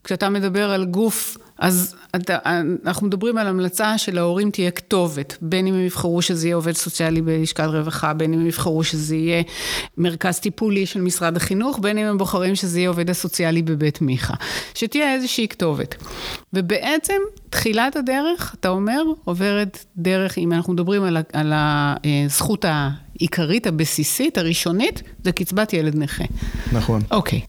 וכשאתה 0.01 0.25
וה... 0.25 0.29
מדבר 0.29 0.71
על 0.71 0.85
גוף... 0.85 1.37
אז 1.61 1.95
אתה, 2.15 2.37
אנחנו 2.85 3.07
מדברים 3.07 3.37
על 3.37 3.47
המלצה 3.47 3.97
שלהורים 3.97 4.51
תהיה 4.51 4.71
כתובת, 4.71 5.37
בין 5.41 5.67
אם 5.67 5.73
הם 5.73 5.85
יבחרו 5.85 6.21
שזה 6.21 6.47
יהיה 6.47 6.55
עובד 6.55 6.71
סוציאלי 6.71 7.21
בלשכת 7.21 7.63
רווחה, 7.63 8.13
בין 8.13 8.33
אם 8.33 8.39
הם 8.39 8.47
יבחרו 8.47 8.83
שזה 8.83 9.15
יהיה 9.15 9.43
מרכז 9.97 10.39
טיפולי 10.39 10.85
של 10.85 11.01
משרד 11.01 11.37
החינוך, 11.37 11.79
בין 11.81 11.97
אם 11.97 12.05
הם 12.05 12.17
בוחרים 12.17 12.55
שזה 12.55 12.79
יהיה 12.79 12.89
עובד 12.89 13.09
הסוציאלי 13.09 13.61
בבית 13.61 14.01
מיכה. 14.01 14.33
שתהיה 14.75 15.13
איזושהי 15.13 15.47
כתובת. 15.47 15.95
ובעצם, 16.53 17.19
תחילת 17.49 17.95
הדרך, 17.95 18.55
אתה 18.59 18.69
אומר, 18.69 19.01
עוברת 19.23 19.85
דרך, 19.97 20.37
אם 20.37 20.53
אנחנו 20.53 20.73
מדברים 20.73 21.03
על, 21.03 21.17
על 21.33 21.53
הזכות 21.55 22.65
העיקרית, 22.67 23.67
הבסיסית, 23.67 24.37
הראשונית, 24.37 25.03
זה 25.23 25.31
קצבת 25.31 25.73
ילד 25.73 25.95
נכה. 25.95 26.23
נכון. 26.71 27.01
אוקיי. 27.11 27.41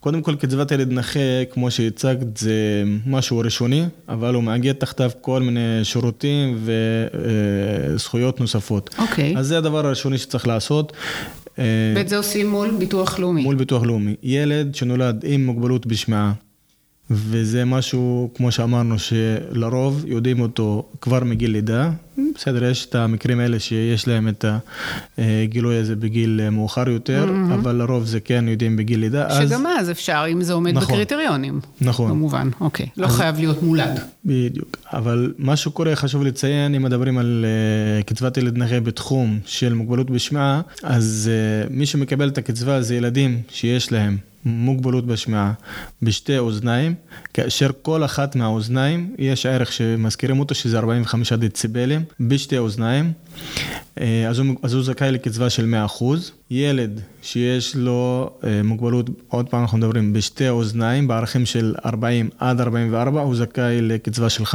קודם 0.00 0.22
כל, 0.22 0.34
קצבת 0.34 0.70
ילד 0.70 0.92
נכה, 0.92 1.44
כמו 1.50 1.70
שהצגת, 1.70 2.36
זה 2.36 2.84
משהו 3.06 3.38
ראשוני, 3.38 3.84
אבל 4.08 4.34
הוא 4.34 4.42
מאגד 4.42 4.72
תחתיו 4.72 5.10
כל 5.20 5.42
מיני 5.42 5.80
שירותים 5.82 6.58
וזכויות 7.94 8.40
נוספות. 8.40 8.94
אוקיי. 8.98 9.36
אז 9.36 9.46
זה 9.46 9.58
הדבר 9.58 9.86
הראשוני 9.86 10.18
שצריך 10.18 10.46
לעשות. 10.46 10.92
ואת 11.96 12.08
זה 12.08 12.16
עושים 12.16 12.50
מול 12.50 12.70
ביטוח 12.78 13.18
לאומי. 13.18 13.42
מול 13.42 13.54
ביטוח 13.54 13.82
לאומי. 13.82 14.14
ילד 14.22 14.74
שנולד 14.74 15.24
עם 15.26 15.46
מוגבלות 15.46 15.86
בשמיעה, 15.86 16.32
וזה 17.10 17.64
משהו, 17.64 18.30
כמו 18.34 18.52
שאמרנו, 18.52 18.96
שלרוב 18.98 20.04
יודעים 20.06 20.40
אותו 20.40 20.88
כבר 21.00 21.24
מגיל 21.24 21.50
לידה. 21.50 21.90
בסדר, 22.34 22.64
יש 22.64 22.86
את 22.86 22.94
המקרים 22.94 23.40
האלה 23.40 23.58
שיש 23.58 24.08
להם 24.08 24.28
את 24.28 24.44
הגילוי 25.18 25.76
הזה 25.76 25.96
בגיל 25.96 26.40
מאוחר 26.50 26.88
יותר, 26.88 27.24
mm-hmm. 27.28 27.54
אבל 27.54 27.76
לרוב 27.76 28.04
זה 28.04 28.20
כן 28.20 28.44
יודעים 28.48 28.76
בגיל 28.76 29.00
לידה. 29.00 29.46
שגם 29.46 29.66
אז, 29.66 29.80
אז 29.80 29.90
אפשר, 29.90 30.24
אם 30.32 30.42
זה 30.42 30.52
עומד 30.52 30.74
נכון, 30.74 30.88
בקריטריונים. 30.88 31.60
נכון. 31.80 32.10
במובן, 32.10 32.48
אוקיי. 32.60 32.86
לא 32.96 33.06
אז, 33.06 33.12
חייב 33.12 33.36
להיות 33.38 33.62
מולד. 33.62 34.00
בדיוק. 34.24 34.76
אבל 34.92 35.32
מה 35.38 35.56
שקורה, 35.56 35.96
חשוב 35.96 36.24
לציין, 36.24 36.74
אם 36.74 36.82
מדברים 36.82 37.18
על 37.18 37.44
uh, 38.00 38.04
קצבת 38.06 38.36
ילד 38.36 38.58
נכה 38.58 38.80
בתחום 38.80 39.38
של 39.46 39.74
מוגבלות 39.74 40.10
בשמיעה, 40.10 40.60
אז 40.82 41.30
uh, 41.66 41.72
מי 41.72 41.86
שמקבל 41.86 42.28
את 42.28 42.38
הקצבה 42.38 42.82
זה 42.82 42.94
ילדים 42.94 43.42
שיש 43.50 43.92
להם 43.92 44.16
מוגבלות 44.44 45.06
בשמיעה 45.06 45.52
בשתי 46.02 46.38
אוזניים, 46.38 46.94
כאשר 47.34 47.70
כל 47.82 48.04
אחת 48.04 48.36
מהאוזניים, 48.36 49.14
יש 49.18 49.46
ערך 49.46 49.72
שמזכירים 49.72 50.40
אותו 50.40 50.54
שזה 50.54 50.78
45 50.78 51.32
דציבלים 51.32 52.04
בשתי 52.20 52.58
אוזניים, 52.58 53.12
אה, 54.00 54.28
אז 54.28 54.38
הוא, 54.38 54.46
אז 54.62 54.74
הוא 54.74 54.82
זכאי 54.82 55.12
לקצבה 55.12 55.50
של 55.50 55.74
100%. 55.98 56.04
ילד 56.50 57.00
שיש 57.22 57.76
לו 57.76 58.30
אה, 58.44 58.60
מוגבלות, 58.64 59.10
עוד 59.28 59.48
פעם 59.48 59.60
אנחנו 59.60 59.78
מדברים, 59.78 60.12
בשתי 60.12 60.48
אוזניים, 60.48 61.08
בערכים 61.08 61.46
של 61.46 61.74
40 61.84 62.30
עד 62.38 62.60
44, 62.60 63.20
הוא 63.20 63.36
זכאי 63.36 63.82
לקצבה 63.82 64.28
של 64.28 64.44
50%. 64.44 64.46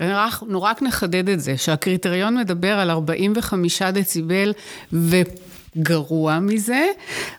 אנחנו 0.00 0.62
רק 0.62 0.82
נחדד 0.82 1.28
את 1.28 1.40
זה, 1.40 1.56
שהקריטריון 1.56 2.36
מדבר 2.36 2.78
על 2.78 2.90
45 2.90 3.82
דציבל 3.82 4.52
ו... 4.92 5.16
גרוע 5.78 6.40
מזה, 6.40 6.86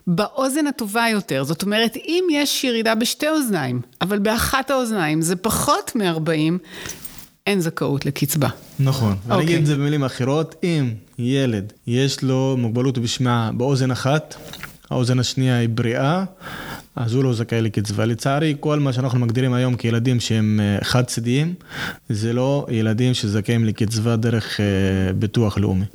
באוזן 0.08 0.68
הטובה 0.68 1.06
יותר. 1.12 1.44
זאת 1.44 1.64
אומרת, 1.64 1.98
אם 1.98 2.24
יש 2.32 2.64
ירידה 2.64 2.96
בשתי 2.96 3.30
אוזניים, 3.30 3.82
אבל 4.02 4.20
באחת 4.20 4.72
האוזניים 4.72 5.22
זה 5.22 5.36
פחות 5.36 5.92
מ-40, 5.96 6.58
אין 7.48 7.62
זכאות 7.62 8.06
לקצבה. 8.06 8.50
נכון. 8.80 9.12
Okay. 9.12 9.16
אני 9.26 9.34
אוקיי. 9.34 9.46
אגיד 9.46 9.60
את 9.60 9.66
זה 9.66 9.76
במילים 9.76 10.04
אחרות, 10.04 10.56
אם 10.64 10.94
ילד 11.20 11.74
יש 11.88 12.24
לו 12.24 12.56
מוגבלות 12.60 12.98
בשמיעה 12.98 13.52
באוזן 13.54 13.92
אחת, 13.92 14.36
האוזן 14.90 15.20
השנייה 15.20 15.58
היא 15.58 15.70
בריאה, 15.70 16.24
אז 16.96 17.14
הוא 17.14 17.24
לא 17.24 17.34
זכאי 17.34 17.62
לקצבה. 17.62 18.06
לצערי, 18.06 18.56
כל 18.60 18.80
מה 18.80 18.94
שאנחנו 18.94 19.20
מגדירים 19.20 19.54
היום 19.54 19.76
כילדים 19.76 20.20
שהם 20.20 20.60
אה, 20.64 20.84
חד-צדדיים, 20.84 21.54
זה 22.10 22.34
לא 22.34 22.66
ילדים 22.70 23.14
שזכאים 23.14 23.66
לקצבה 23.66 24.16
דרך 24.16 24.60
אה, 24.60 24.66
ביטוח 25.14 25.58
לאומי. 25.58 25.86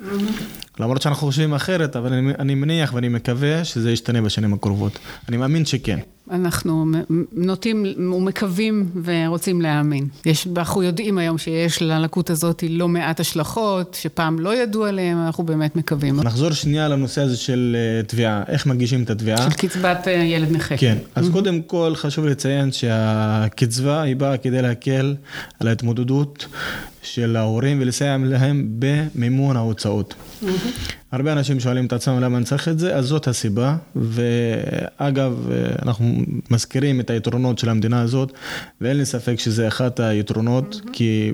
למרות 0.81 1.03
שאנחנו 1.03 1.27
חושבים 1.27 1.55
אחרת, 1.55 1.97
אבל 1.97 2.13
אני, 2.13 2.33
אני 2.39 2.55
מניח 2.55 2.95
ואני 2.95 3.09
מקווה 3.09 3.65
שזה 3.65 3.93
ישתנה 3.93 4.23
בשנים 4.23 4.55
הקרובות. 4.55 4.99
אני 5.29 5.37
מאמין 5.37 5.65
שכן. 5.65 5.99
אנחנו 6.31 6.87
נוטים 7.33 7.85
ומקווים 7.97 8.91
ורוצים 9.05 9.61
להאמין. 9.61 10.09
יש, 10.27 10.47
אנחנו 10.57 10.83
יודעים 10.83 11.19
היום 11.19 11.39
שיש 11.39 11.83
ללקות 11.83 12.31
הזאת 12.31 12.65
לא 12.69 12.89
מעט 12.89 13.21
השלכות, 13.21 13.99
שפעם 14.01 14.39
לא 14.39 14.57
ידעו 14.57 14.85
עליהן, 14.85 15.17
אנחנו 15.17 15.45
באמת 15.45 15.77
מקווים. 15.77 16.21
נחזור 16.21 16.53
שנייה 16.53 16.89
לנושא 16.89 17.21
הזה 17.23 17.37
של 17.37 17.77
אה, 17.79 18.03
תביעה, 18.03 18.43
איך 18.49 18.67
מגישים 18.67 19.03
את 19.03 19.11
התביעה? 19.11 19.51
של 19.51 19.57
קצבת 19.57 20.09
אה, 20.09 20.13
ילד 20.13 20.51
נכה. 20.51 20.77
כן, 20.77 20.97
אז 21.15 21.29
קודם 21.33 21.63
כל 21.63 21.93
חשוב 21.95 22.27
לציין 22.27 22.73
שהקצבה 22.73 24.03
היא 24.03 24.17
באה 24.17 24.37
כדי 24.37 24.63
להקל 24.63 25.15
על 25.61 25.69
ההתמודדות 25.69 26.47
של 27.03 27.37
ההורים 27.37 27.79
ולסייע 27.81 28.17
להם 28.25 28.69
במימון 28.79 29.57
ההוצאות. 29.57 30.15
הרבה 31.17 31.33
אנשים 31.33 31.61
שואלים 31.61 31.87
את 31.87 31.93
עצמם 31.93 32.21
למה 32.21 32.37
אני 32.37 32.45
צריך 32.45 32.69
את 32.69 32.79
זה, 32.79 32.97
אז 32.97 33.07
זאת 33.07 33.29
הסיבה. 33.29 33.77
ואגב, 33.97 35.49
אנחנו 35.83 36.23
מזכירים 36.51 37.01
את 37.01 37.11
היתרונות 37.11 37.59
של 37.59 37.69
המדינה 37.69 38.01
הזאת, 38.01 38.33
ואין 38.81 38.97
לי 38.97 39.05
ספק 39.05 39.39
שזה 39.39 39.69
אחד 39.69 40.01
היתרונות, 40.01 40.81
כי 40.93 41.33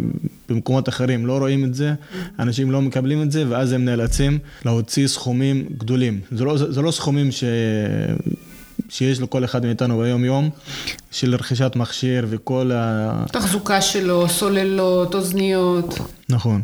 במקומות 0.49 0.89
אחרים 0.89 1.27
לא 1.27 1.39
רואים 1.39 1.65
את 1.65 1.75
זה, 1.75 1.95
אנשים 2.39 2.71
לא 2.71 2.83
מקבלים 2.83 3.23
את 3.23 3.33
זה, 3.33 3.45
ואז 3.49 3.73
הם 3.73 3.85
נאלצים 3.85 4.39
להוציא 4.65 5.07
סכומים 5.07 5.67
גדולים. 5.79 6.21
זה 6.33 6.45
לא, 6.45 6.57
זה 6.57 6.83
לא 6.83 6.91
סכומים 6.91 7.33
ש... 7.33 7.45
שיש 8.89 9.21
לכל 9.21 9.45
אחד 9.45 9.67
מאיתנו 9.67 9.99
ביום-יום, 9.99 10.51
של 11.11 11.35
רכישת 11.35 11.73
מכשיר 11.77 12.27
וכל 12.31 12.71
ה... 12.75 13.25
תחזוקה 13.33 13.81
שלו, 13.81 14.29
סוללות, 14.29 15.15
אוזניות. 15.15 15.99
נכון. 16.29 16.63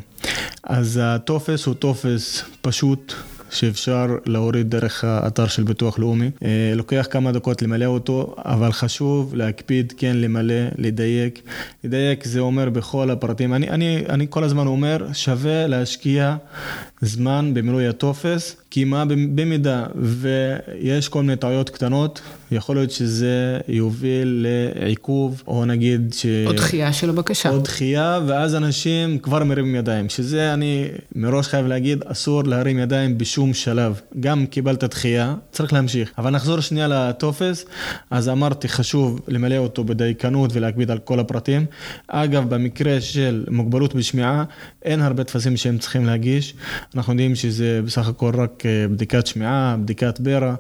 אז 0.64 1.00
הטופס 1.02 1.66
הוא 1.66 1.74
טופס 1.74 2.42
פשוט. 2.62 3.14
שאפשר 3.50 4.06
להוריד 4.26 4.70
דרך 4.70 5.04
האתר 5.04 5.46
של 5.46 5.62
ביטוח 5.62 5.98
לאומי. 5.98 6.30
אה, 6.44 6.72
לוקח 6.74 7.06
כמה 7.10 7.32
דקות 7.32 7.62
למלא 7.62 7.84
אותו, 7.84 8.34
אבל 8.38 8.72
חשוב 8.72 9.34
להקפיד 9.34 9.92
כן 9.96 10.16
למלא, 10.16 10.54
לדייק. 10.78 11.42
לדייק 11.84 12.24
זה 12.24 12.40
אומר 12.40 12.70
בכל 12.70 13.10
הפרטים. 13.10 13.54
אני, 13.54 13.70
אני, 13.70 14.04
אני 14.08 14.26
כל 14.30 14.44
הזמן 14.44 14.66
אומר, 14.66 15.06
שווה 15.12 15.66
להשקיע 15.66 16.36
זמן 17.00 17.54
במילוי 17.54 17.88
הטופס, 17.88 18.56
כי 18.70 18.84
מה 18.84 19.04
במידה 19.34 19.86
ויש 19.94 21.08
כל 21.08 21.22
מיני 21.22 21.36
טעויות 21.36 21.70
קטנות, 21.70 22.20
יכול 22.50 22.76
להיות 22.76 22.90
שזה 22.90 23.58
יוביל 23.68 24.46
לעיכוב, 24.46 25.42
או 25.46 25.64
נגיד 25.64 26.14
ש... 26.16 26.26
או 26.46 26.52
דחייה 26.52 26.92
של 26.92 27.10
הבקשה. 27.10 27.50
או 27.50 27.58
דחייה, 27.58 28.20
ואז 28.26 28.54
אנשים 28.54 29.18
כבר 29.18 29.44
מרימים 29.44 29.74
ידיים, 29.74 30.08
שזה 30.08 30.54
אני 30.54 30.84
מראש 31.14 31.48
חייב 31.48 31.66
להגיד, 31.66 32.02
אסור 32.06 32.44
להרים 32.44 32.78
ידיים 32.78 33.18
בשום 33.18 33.54
שלב. 33.54 34.00
גם 34.20 34.46
קיבלת 34.46 34.84
דחייה, 34.84 35.34
צריך 35.52 35.72
להמשיך. 35.72 36.12
אבל 36.18 36.30
נחזור 36.30 36.60
שנייה 36.60 36.88
לטופס, 36.88 37.64
אז 38.10 38.28
אמרתי, 38.28 38.68
חשוב 38.68 39.20
למלא 39.28 39.56
אותו 39.56 39.84
בדייקנות 39.84 40.50
ולהקביד 40.54 40.90
על 40.90 40.98
כל 40.98 41.20
הפרטים. 41.20 41.66
אגב, 42.08 42.54
במקרה 42.54 43.00
של 43.00 43.44
מוגבלות 43.50 43.94
בשמיעה, 43.94 44.44
אין 44.82 45.00
הרבה 45.00 45.24
טפסים 45.24 45.56
שהם 45.56 45.78
צריכים 45.78 46.06
להגיש. 46.06 46.54
אנחנו 46.94 47.12
יודעים 47.12 47.34
שזה 47.34 47.80
בסך 47.84 48.08
הכל 48.08 48.32
רק 48.36 48.57
בדיקת 48.90 49.26
שמיעה, 49.26 49.76
בדיקת 49.82 50.20
ברע, 50.20 50.54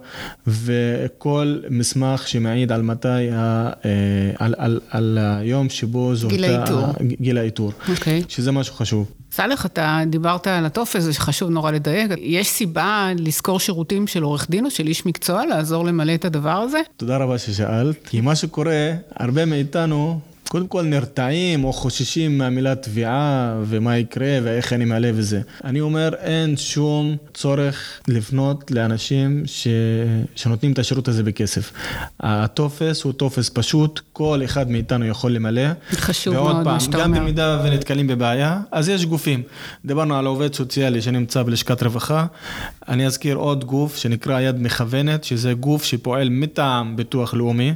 וכל 0.46 1.58
מסמך 1.70 2.28
שמעיד 2.28 2.72
על 2.72 2.82
מתי, 2.82 3.08
ה, 3.08 3.70
אה, 3.84 3.90
על, 4.38 4.54
על, 4.58 4.80
על 4.90 5.18
היום 5.20 5.68
שבו 5.68 6.14
זו 6.14 6.28
גיל 6.28 6.44
האיתור. 6.44 6.86
גיל 7.20 7.38
האיתור. 7.38 7.72
אוקיי. 7.88 8.20
Okay. 8.20 8.24
שזה 8.28 8.52
משהו 8.52 8.74
חשוב. 8.74 9.12
סאלח, 9.32 9.66
אתה 9.66 10.00
דיברת 10.06 10.46
על 10.46 10.66
הטופס, 10.66 11.02
זה 11.02 11.12
חשוב 11.12 11.50
נורא 11.50 11.70
לדייק. 11.70 12.10
יש 12.18 12.48
סיבה 12.48 13.10
לשכור 13.18 13.60
שירותים 13.60 14.06
של 14.06 14.22
עורך 14.22 14.50
דין 14.50 14.64
או 14.64 14.70
של 14.70 14.86
איש 14.86 15.06
מקצוע, 15.06 15.46
לעזור 15.46 15.84
למלא 15.84 16.14
את 16.14 16.24
הדבר 16.24 16.50
הזה? 16.50 16.78
תודה 16.96 17.16
רבה 17.16 17.38
ששאלת. 17.38 17.96
כי 18.06 18.20
מה 18.20 18.36
שקורה, 18.36 18.92
הרבה 19.16 19.44
מאיתנו 19.44 20.20
קודם 20.48 20.68
כל 20.68 20.82
נרתעים 20.82 21.64
או 21.64 21.72
חוששים 21.72 22.38
מהמילה 22.38 22.74
תביעה 22.74 23.54
ומה 23.66 23.98
יקרה 23.98 24.38
ואיך 24.42 24.72
אני 24.72 24.84
מעלה 24.84 25.10
וזה. 25.14 25.40
אני 25.64 25.80
אומר, 25.80 26.14
אין 26.20 26.56
שום 26.56 27.16
צורך 27.34 28.00
לפנות 28.08 28.70
לאנשים 28.70 29.42
ש... 29.46 29.68
שנותנים 30.36 30.72
את 30.72 30.78
השירות 30.78 31.08
הזה 31.08 31.22
בכסף. 31.22 31.72
הטופס 32.20 33.02
הוא 33.02 33.12
טופס 33.12 33.50
פשוט, 33.54 34.00
כל 34.12 34.40
אחד 34.44 34.70
מאיתנו 34.70 35.06
יכול 35.06 35.32
למלא. 35.32 35.62
חשוב 35.92 36.34
מאוד 36.34 36.56
פעם, 36.56 36.64
מה 36.64 36.80
שאתה 36.80 37.04
אומר. 37.04 37.16
גם 37.16 37.24
במידה 37.24 37.60
ונתקלים 37.64 38.06
בבעיה, 38.06 38.60
אז 38.72 38.88
יש 38.88 39.04
גופים. 39.04 39.42
דיברנו 39.84 40.16
על 40.16 40.26
עובד 40.26 40.54
סוציאלי 40.54 41.02
שנמצא 41.02 41.42
בלשכת 41.42 41.82
רווחה. 41.82 42.26
אני 42.88 43.06
אזכיר 43.06 43.36
עוד 43.36 43.64
גוף 43.64 43.96
שנקרא 43.96 44.40
יד 44.40 44.62
מכוונת, 44.62 45.24
שזה 45.24 45.52
גוף 45.52 45.84
שפועל 45.84 46.28
מטעם 46.28 46.96
ביטוח 46.96 47.34
לאומי, 47.34 47.72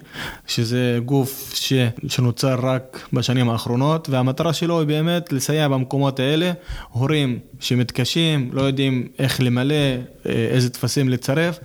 שזה 0.46 0.98
גוף 1.04 1.52
ש... 1.54 1.72
שנוצר 2.08 2.61
רק 2.62 3.08
בשנים 3.12 3.50
האחרונות, 3.50 4.08
והמטרה 4.08 4.52
שלו 4.52 4.80
היא 4.80 4.88
באמת 4.88 5.32
לסייע 5.32 5.68
במקומות 5.68 6.20
האלה. 6.20 6.52
הורים 6.90 7.38
שמתקשים, 7.60 8.50
לא 8.52 8.62
יודעים 8.62 9.08
איך 9.18 9.40
למלא, 9.40 9.74
אה, 9.74 10.32
איזה 10.32 10.70
טפסים 10.70 11.08
לצרף. 11.08 11.58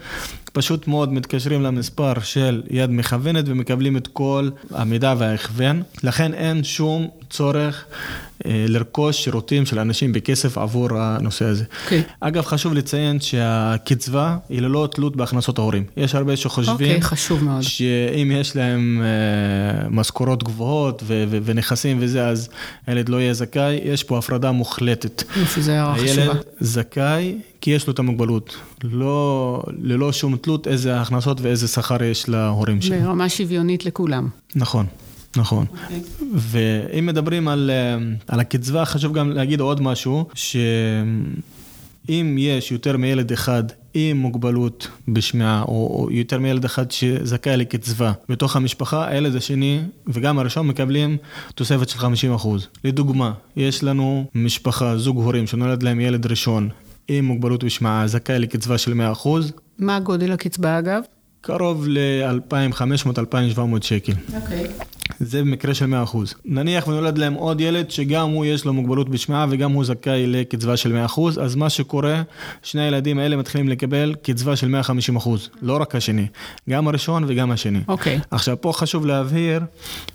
פשוט 0.54 0.88
מאוד 0.88 1.13
מתקשרים 1.13 1.62
למספר 1.62 2.13
של 2.24 2.63
יד 2.70 2.89
מכוונת 2.89 3.46
ומקבלים 3.48 3.98
את 3.98 4.08
כל 4.08 4.50
המידע 4.72 5.13
וההכוון. 5.18 5.84
לכן 6.04 6.34
אין 6.34 6.63
שום 6.63 7.08
צורך 7.29 7.86
אה, 8.46 8.65
לרכוש 8.67 9.24
שירותים 9.24 9.65
של 9.65 9.79
אנשים 9.79 10.13
בכסף 10.13 10.57
עבור 10.57 10.98
הנושא 10.98 11.46
הזה. 11.46 11.63
Okay. 11.63 11.84
אוקיי. 11.84 12.03
אגב, 12.19 12.46
חשוב 12.46 12.74
לציין 12.74 13.19
שהקצבה 13.19 14.38
היא 14.50 14.62
ללא 14.62 14.88
תלות 14.91 15.15
בהכנסות 15.15 15.57
ההורים. 15.57 15.84
יש 15.98 16.15
הרבה 16.15 16.38
שחושבים... 16.38 17.00
okay, 17.00 17.03
חשוב 17.03 17.43
מאוד. 17.43 17.62
שאם 17.62 18.31
יש 18.36 18.55
להם 18.55 19.01
uh, 19.01 19.89
משכורות 19.89 20.43
גבוהות 20.43 21.03
ו- 21.05 21.24
ו- 21.29 21.38
ונכסים 21.43 21.98
וזה, 22.00 22.27
אז 22.27 22.50
הילד 22.88 23.10
לא 23.10 23.17
יהיה 23.17 23.34
זכאי. 23.34 23.79
יש 23.84 24.03
פה 24.03 24.17
הפרדה 24.17 24.51
מוחלטת. 24.51 25.24
זה 25.57 25.81
הערה 25.81 25.96
חשובה. 25.96 26.22
הילד 26.22 26.38
זכאי 26.60 27.38
כי 27.62 27.72
יש 27.72 27.88
לו 27.88 27.93
את 27.93 28.00
המוגבלות. 28.00 28.55
לא, 28.84 29.63
ללא 29.81 30.12
שום 30.12 30.38
תלות 30.38 30.67
איזה 30.67 31.01
הכנסות 31.01 31.41
ואיזה 31.41 31.67
שכר 31.67 32.03
יש 32.03 32.29
להורים 32.29 32.81
שלו. 32.81 33.01
ברמה 33.01 33.29
שוויונית 33.29 33.86
לכולם. 33.86 34.27
נכון. 34.55 34.86
נכון. 35.38 35.65
Okay. 35.65 35.84
אוקיי. 35.84 36.01
ואם 36.34 37.06
מדברים 37.06 37.48
על, 37.48 37.72
אה, 37.74 37.98
על 38.27 38.39
הקצבה, 38.39 38.86
חשוב 38.86 39.13
גם 39.13 39.32
להגיד 39.32 39.60
עוד 39.60 39.82
משהו, 39.82 40.27
שאם 40.34 42.36
יש 42.39 42.72
יותר 42.72 42.98
מילד 42.98 43.32
אחד 43.32 43.63
עם 43.94 44.17
מוגבלות 44.17 44.88
בשמיעה, 45.08 45.62
או, 45.62 45.67
או 45.67 46.08
יותר 46.12 46.39
מילד 46.39 46.65
אחד 46.65 46.91
שזכאי 46.91 47.58
לקצבה 47.58 48.12
בתוך 48.29 48.56
המשפחה, 48.56 49.08
הילד 49.08 49.36
השני 49.36 49.82
וגם 50.08 50.39
הראשון 50.39 50.67
מקבלים 50.67 51.17
תוספת 51.56 51.89
של 51.89 52.00
50%. 52.00 52.03
לדוגמה, 52.84 53.32
יש 53.56 53.84
לנו 53.84 54.25
משפחה, 54.36 54.98
זוג 54.98 55.17
הורים 55.17 55.48
שנולד 55.48 55.84
להם 55.84 56.00
ילד 56.00 56.25
ראשון 56.25 56.70
עם 57.08 57.25
מוגבלות 57.25 57.63
בשמיעה, 57.63 58.08
זכאי 58.08 58.39
לקצבה 58.39 58.77
של 58.77 58.94
100%. 58.94 59.27
מה 59.79 60.00
גודל 60.00 60.32
הקצבה 60.32 60.79
אגב? 60.79 61.01
קרוב 61.41 61.86
ל-2,500-2,700 61.88 63.60
שקל. 63.82 64.13
אוקיי. 64.36 64.65
Okay. 64.65 64.97
זה 65.20 65.42
במקרה 65.42 65.74
של 65.74 65.94
100%. 66.14 66.18
נניח 66.46 66.88
ונולד 66.88 67.18
להם 67.18 67.34
עוד 67.34 67.62
ילד 67.62 67.92
שגם 67.92 68.30
הוא 68.30 68.46
יש 68.46 68.66
לו 68.66 68.74
מוגבלות 68.74 69.10
בשמיעה 69.10 69.46
וגם 69.50 69.72
הוא 69.72 69.86
זכאי 69.86 70.28
לקצבה 70.28 70.78
של 70.78 71.06
100%, 71.06 71.20
אז 71.42 71.56
מה 71.56 71.70
שקורה, 71.70 72.22
שני 72.64 72.82
הילדים 72.82 73.20
האלה 73.20 73.36
מתחילים 73.36 73.70
לקבל 73.70 74.16
קצבה 74.22 74.56
של 74.56 74.76
150%, 75.18 75.30
לא 75.62 75.82
רק 75.82 75.96
השני, 75.96 76.26
גם 76.70 76.88
הראשון 76.88 77.24
וגם 77.28 77.52
השני. 77.52 77.80
אוקיי. 77.88 78.18
Okay. 78.18 78.28
עכשיו, 78.32 78.62
פה 78.62 78.72
חשוב 78.74 79.06
להבהיר 79.06 79.62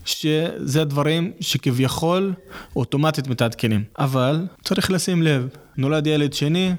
שזה 0.05 0.85
דברים 0.85 1.33
שכביכול 1.41 2.33
אוטומטית 2.77 3.29
מתעדכנים, 3.29 3.85
אבל 3.99 4.47
צריך 4.65 4.91
לשים 4.91 5.23
לב. 5.23 5.49
נולד 5.77 6.07
ילד 6.07 6.33
שני, 6.33 6.73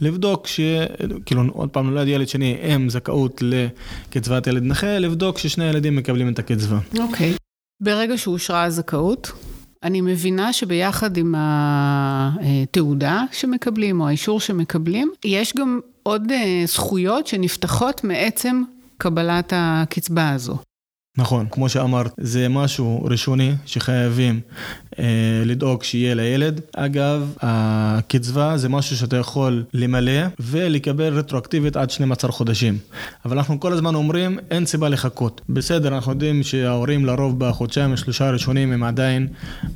לבדוק 0.00 0.46
ש... 0.46 0.60
כאילו, 1.26 1.42
עוד 1.52 1.68
פעם, 1.68 1.90
נולד 1.90 2.08
ילד 2.08 2.28
שני 2.28 2.56
עם 2.62 2.88
זכאות 2.88 3.42
לקצבת 3.42 4.46
ילד 4.46 4.62
נכה, 4.62 4.98
לבדוק 4.98 5.38
ששני 5.38 5.64
ילדים 5.64 5.96
מקבלים 5.96 6.28
את 6.28 6.38
הקצבה. 6.38 6.78
אוקיי. 6.98 7.32
Okay. 7.32 7.41
ברגע 7.82 8.18
שאושרה 8.18 8.64
הזכאות, 8.64 9.32
אני 9.82 10.00
מבינה 10.00 10.52
שביחד 10.52 11.16
עם 11.16 11.34
התעודה 11.38 13.24
שמקבלים, 13.32 14.00
או 14.00 14.08
האישור 14.08 14.40
שמקבלים, 14.40 15.12
יש 15.24 15.56
גם 15.56 15.80
עוד 16.02 16.32
אה, 16.32 16.62
זכויות 16.66 17.26
שנפתחות 17.26 18.04
מעצם 18.04 18.62
קבלת 18.98 19.52
הקצבה 19.56 20.30
הזו. 20.30 20.56
נכון, 21.16 21.46
כמו 21.50 21.68
שאמרת, 21.68 22.12
זה 22.16 22.48
משהו 22.48 23.04
ראשוני 23.04 23.54
שחייבים 23.66 24.40
אה, 24.98 25.04
לדאוג 25.44 25.82
שיהיה 25.82 26.14
לילד. 26.14 26.60
אגב, 26.76 27.34
הקצבה 27.40 28.56
זה 28.56 28.68
משהו 28.68 28.96
שאתה 28.96 29.16
יכול 29.16 29.64
למלא 29.74 30.22
ולקבל 30.40 31.18
רטרואקטיבית 31.18 31.76
עד 31.76 31.90
12 31.90 32.32
חודשים. 32.32 32.78
אבל 33.24 33.36
אנחנו 33.36 33.60
כל 33.60 33.72
הזמן 33.72 33.94
אומרים, 33.94 34.38
אין 34.50 34.66
סיבה 34.66 34.88
לחכות. 34.88 35.40
בסדר, 35.48 35.94
אנחנו 35.94 36.12
יודעים 36.12 36.42
שההורים 36.42 37.04
לרוב 37.04 37.38
בחודשיים 37.38 37.92
השלושה 37.92 38.28
הראשונים 38.28 38.72
הם 38.72 38.82
עדיין 38.82 39.28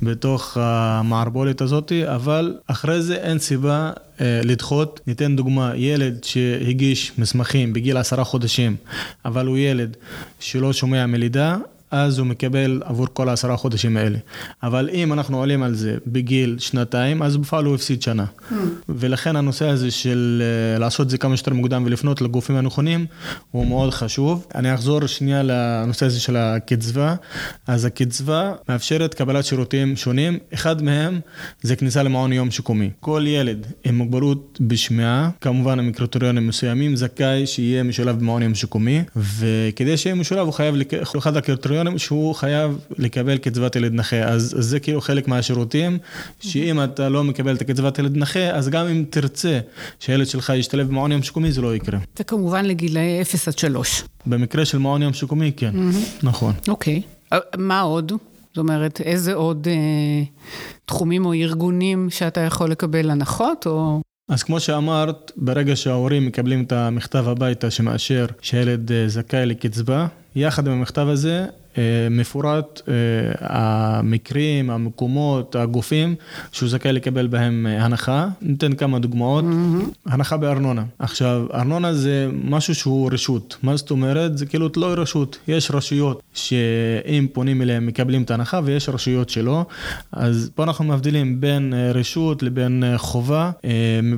בתוך 0.03 0.57
המערבולת 0.61 1.61
הזאת, 1.61 1.93
אבל 2.07 2.55
אחרי 2.67 3.03
זה 3.03 3.15
אין 3.15 3.39
סיבה 3.39 3.91
לדחות. 4.21 5.01
ניתן 5.07 5.37
דוגמה, 5.37 5.73
ילד 5.77 6.25
שהגיש 6.25 7.13
מסמכים 7.19 7.73
בגיל 7.73 7.97
עשרה 7.97 8.25
חודשים, 8.25 8.77
אבל 9.25 9.47
הוא 9.47 9.59
ילד 9.59 9.97
שלא 10.41 10.73
שומע 10.73 11.07
מלידה, 11.07 11.57
אז 11.91 12.19
הוא 12.19 12.27
מקבל 12.27 12.83
עבור 12.85 13.07
כל 13.13 13.29
העשרה 13.29 13.57
חודשים 13.57 13.97
האלה. 13.97 14.19
אבל 14.63 14.89
אם 14.93 15.13
אנחנו 15.13 15.39
עולים 15.39 15.63
על 15.63 15.75
זה 15.75 15.97
בגיל 16.07 16.57
שנתיים, 16.59 17.23
אז 17.23 17.37
בפועל 17.37 17.65
הוא 17.65 17.75
הפסיד 17.75 18.03
שנה. 18.03 18.25
Hmm. 18.25 18.55
ולכן 18.89 19.37
הנושא 19.37 19.69
הזה 19.69 19.91
של 19.91 20.43
אה, 20.43 20.79
לעשות 20.79 21.07
את 21.07 21.11
זה 21.11 21.19
כמה 21.19 21.37
שיותר 21.37 21.53
מוקדם 21.53 21.83
ולפנות 21.87 22.23
לגופים 22.23 22.57
הנכונים, 22.57 23.07
הוא 23.51 23.67
מאוד 23.67 23.91
חשוב. 23.91 24.47
אני 24.55 24.75
אחזור 24.75 25.07
שנייה 25.07 25.43
לנושא 25.43 26.07
הזה 26.07 26.21
של 26.21 26.37
הקצבה. 26.37 27.15
אז 27.67 27.85
הקצבה 27.85 28.53
מאפשרת 28.69 29.15
קבלת 29.15 29.45
שירותים 29.45 29.97
שונים, 29.97 30.39
אחד 30.55 30.83
מהם 30.83 31.21
זה 31.63 31.77
כניסה 31.77 32.03
למעון 32.03 32.33
יום 32.33 32.51
שיקומי. 32.51 32.91
כל 33.01 33.25
ילד 33.27 33.67
עם 33.85 33.95
מוגבלות 33.95 34.59
בשמיעה, 34.61 35.31
כמובן 35.41 35.79
עם 35.79 35.93
קריטריונים 35.93 36.47
מסוימים, 36.47 36.97
זכאי 36.97 37.47
שיהיה 37.47 37.83
משולב 37.83 38.19
במעון 38.19 38.43
יום 38.43 38.55
שיקומי, 38.55 39.03
וכדי 39.17 39.97
שיהיה 39.97 40.15
משולב 40.15 40.47
הוא 40.47 40.53
חייב, 40.53 40.75
אחד 41.19 41.37
הקריטריונים 41.37 41.76
הקריטריונים 41.77 41.99
שהוא 41.99 42.35
חייב 42.35 42.79
לקבל 42.99 43.39
קצבת 43.39 43.77
ילד 43.77 43.93
נכה, 43.93 44.17
אז, 44.17 44.55
אז 44.59 44.65
זה 44.67 44.81
כאילו 44.81 45.01
חלק 45.01 45.29
מהשירותים, 45.29 45.99
שאם 46.41 46.85
אתה 46.85 47.09
לא 47.09 47.25
מקבל 47.25 47.55
את 47.55 47.61
הקצבת 47.61 47.99
ילד 47.99 48.17
נכה, 48.17 48.51
אז 48.51 48.69
גם 48.69 48.87
אם 48.87 49.05
תרצה 49.11 49.61
שהילד 50.01 50.27
שלך 50.27 50.53
ישתלב 50.57 50.89
במעון 50.89 51.13
יום 51.13 51.23
שיקומי, 51.23 51.53
זה 51.53 51.61
לא 51.63 51.77
יקרה. 51.77 51.99
וכמובן 52.21 52.65
לגילאי 52.65 53.23
0 53.23 53.49
עד 53.49 53.59
3. 53.59 54.05
במקרה 54.27 54.65
של 54.65 54.79
מעון 54.79 55.03
יום 55.03 55.13
שיקומי, 55.13 55.53
כן, 55.57 55.71
mm-hmm. 55.75 56.27
נכון. 56.27 56.53
אוקיי. 56.69 57.03
Okay. 57.35 57.39
מה 57.59 57.81
עוד? 57.81 58.13
זאת 58.49 58.59
אומרת, 58.59 59.01
איזה 59.01 59.35
עוד 59.35 59.69
אה, 59.71 60.25
תחומים 60.85 61.27
או 61.27 61.33
ארגונים 61.33 62.11
שאתה 62.11 62.41
יכול 62.41 62.71
לקבל 62.71 63.11
הנחות, 63.11 63.67
או... 63.67 64.01
אז 64.29 64.43
כמו 64.43 64.61
שאמרת, 64.61 65.33
ברגע 65.37 65.77
שההורים 65.77 66.27
מקבלים 66.27 66.63
את 66.63 66.73
המכתב 66.73 67.29
הביתה 67.29 67.71
שמאשר 67.71 68.27
שהילד 68.41 68.93
אה, 68.93 69.09
זכאי 69.09 69.47
לקצבה, 69.47 70.07
יחד 70.37 70.67
עם 70.67 70.73
המכתב 70.73 71.07
הזה 71.09 71.47
אה, 71.79 72.09
מפורט 72.11 72.81
אה, 72.89 72.95
המקרים, 73.41 74.71
המקומות, 74.71 75.57
הגופים 75.57 76.15
שהוא 76.53 76.69
זכאי 76.69 76.93
לקבל 76.93 77.27
בהם 77.27 77.67
אה, 77.67 77.85
הנחה. 77.85 78.29
ניתן 78.43 78.73
כמה 78.73 78.99
דוגמאות. 78.99 79.45
Mm-hmm. 79.45 80.13
הנחה 80.13 80.37
בארנונה. 80.37 80.85
עכשיו, 80.99 81.47
ארנונה 81.55 81.95
זה 81.95 82.29
משהו 82.45 82.75
שהוא 82.75 83.11
רשות. 83.13 83.57
מה 83.63 83.77
זאת 83.77 83.91
אומרת? 83.91 84.39
זה 84.39 84.47
כאילו 84.47 84.69
תלוי 84.69 84.95
רשות. 84.95 85.39
יש 85.49 85.71
רשויות 85.71 86.23
שאם 86.35 87.27
פונים 87.33 87.63
אליהם 87.63 87.87
מקבלים 87.87 88.23
את 88.23 88.31
ההנחה 88.31 88.61
ויש 88.65 88.89
רשויות 88.89 89.29
שלא. 89.29 89.67
אז 90.13 90.51
פה 90.55 90.63
אנחנו 90.63 90.85
מבדילים 90.85 91.41
בין 91.41 91.75
רשות 91.95 92.43
לבין 92.43 92.85
חובה. 92.97 93.51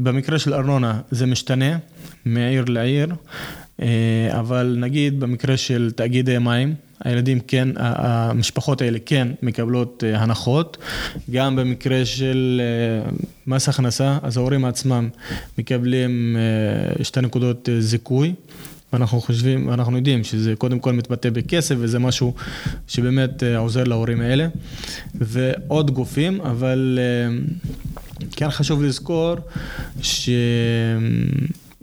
במקרה 0.02 0.38
של 0.38 0.54
ארנונה 0.54 1.00
זה 1.10 1.26
משתנה 1.26 1.76
מעיר 2.24 2.64
לעיר. 2.68 3.08
אבל 4.30 4.76
נגיד 4.78 5.20
במקרה 5.20 5.56
של 5.56 5.90
תאגידי 5.96 6.38
מים, 6.38 6.74
הילדים 7.04 7.40
כן, 7.40 7.68
המשפחות 7.76 8.82
האלה 8.82 8.98
כן 9.06 9.28
מקבלות 9.42 10.04
אה, 10.06 10.22
הנחות. 10.22 10.76
גם 11.30 11.56
במקרה 11.56 12.04
של 12.04 12.60
אה, 12.64 13.10
מס 13.46 13.68
הכנסה, 13.68 14.18
אז 14.22 14.36
ההורים 14.36 14.64
עצמם 14.64 15.08
מקבלים 15.58 16.36
אה, 16.36 17.04
שתי 17.04 17.20
נקודות 17.20 17.68
זיכוי. 17.78 18.34
ואנחנו 18.92 19.20
חושבים, 19.20 19.72
אנחנו 19.72 19.96
יודעים 19.96 20.24
שזה 20.24 20.54
קודם 20.56 20.78
כל 20.78 20.92
מתבטא 20.92 21.30
בכסף 21.30 21.74
וזה 21.78 21.98
משהו 21.98 22.34
שבאמת 22.86 23.42
עוזר 23.56 23.84
להורים 23.84 24.20
האלה. 24.20 24.48
ועוד 25.14 25.90
גופים, 25.90 26.40
אבל 26.40 26.98
כן 28.36 28.50
חשוב 28.50 28.82
לזכור 28.82 29.34
ש... 30.02 30.30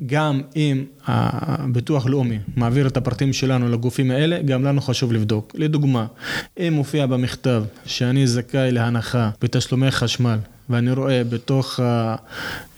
גם 0.05 0.41
אם 0.55 0.85
הביטוח 1.05 2.05
לאומי 2.05 2.39
מעביר 2.55 2.87
את 2.87 2.97
הפרטים 2.97 3.33
שלנו 3.33 3.69
לגופים 3.69 4.11
האלה, 4.11 4.41
גם 4.41 4.63
לנו 4.63 4.81
חשוב 4.81 5.13
לבדוק. 5.13 5.51
לדוגמה, 5.55 6.05
אם 6.59 6.73
מופיע 6.73 7.05
במכתב 7.05 7.63
שאני 7.85 8.27
זכאי 8.27 8.71
להנחה 8.71 9.29
בתשלומי 9.41 9.91
חשמל 9.91 10.37
ואני 10.69 10.91
רואה 10.91 11.23
בתוך 11.23 11.79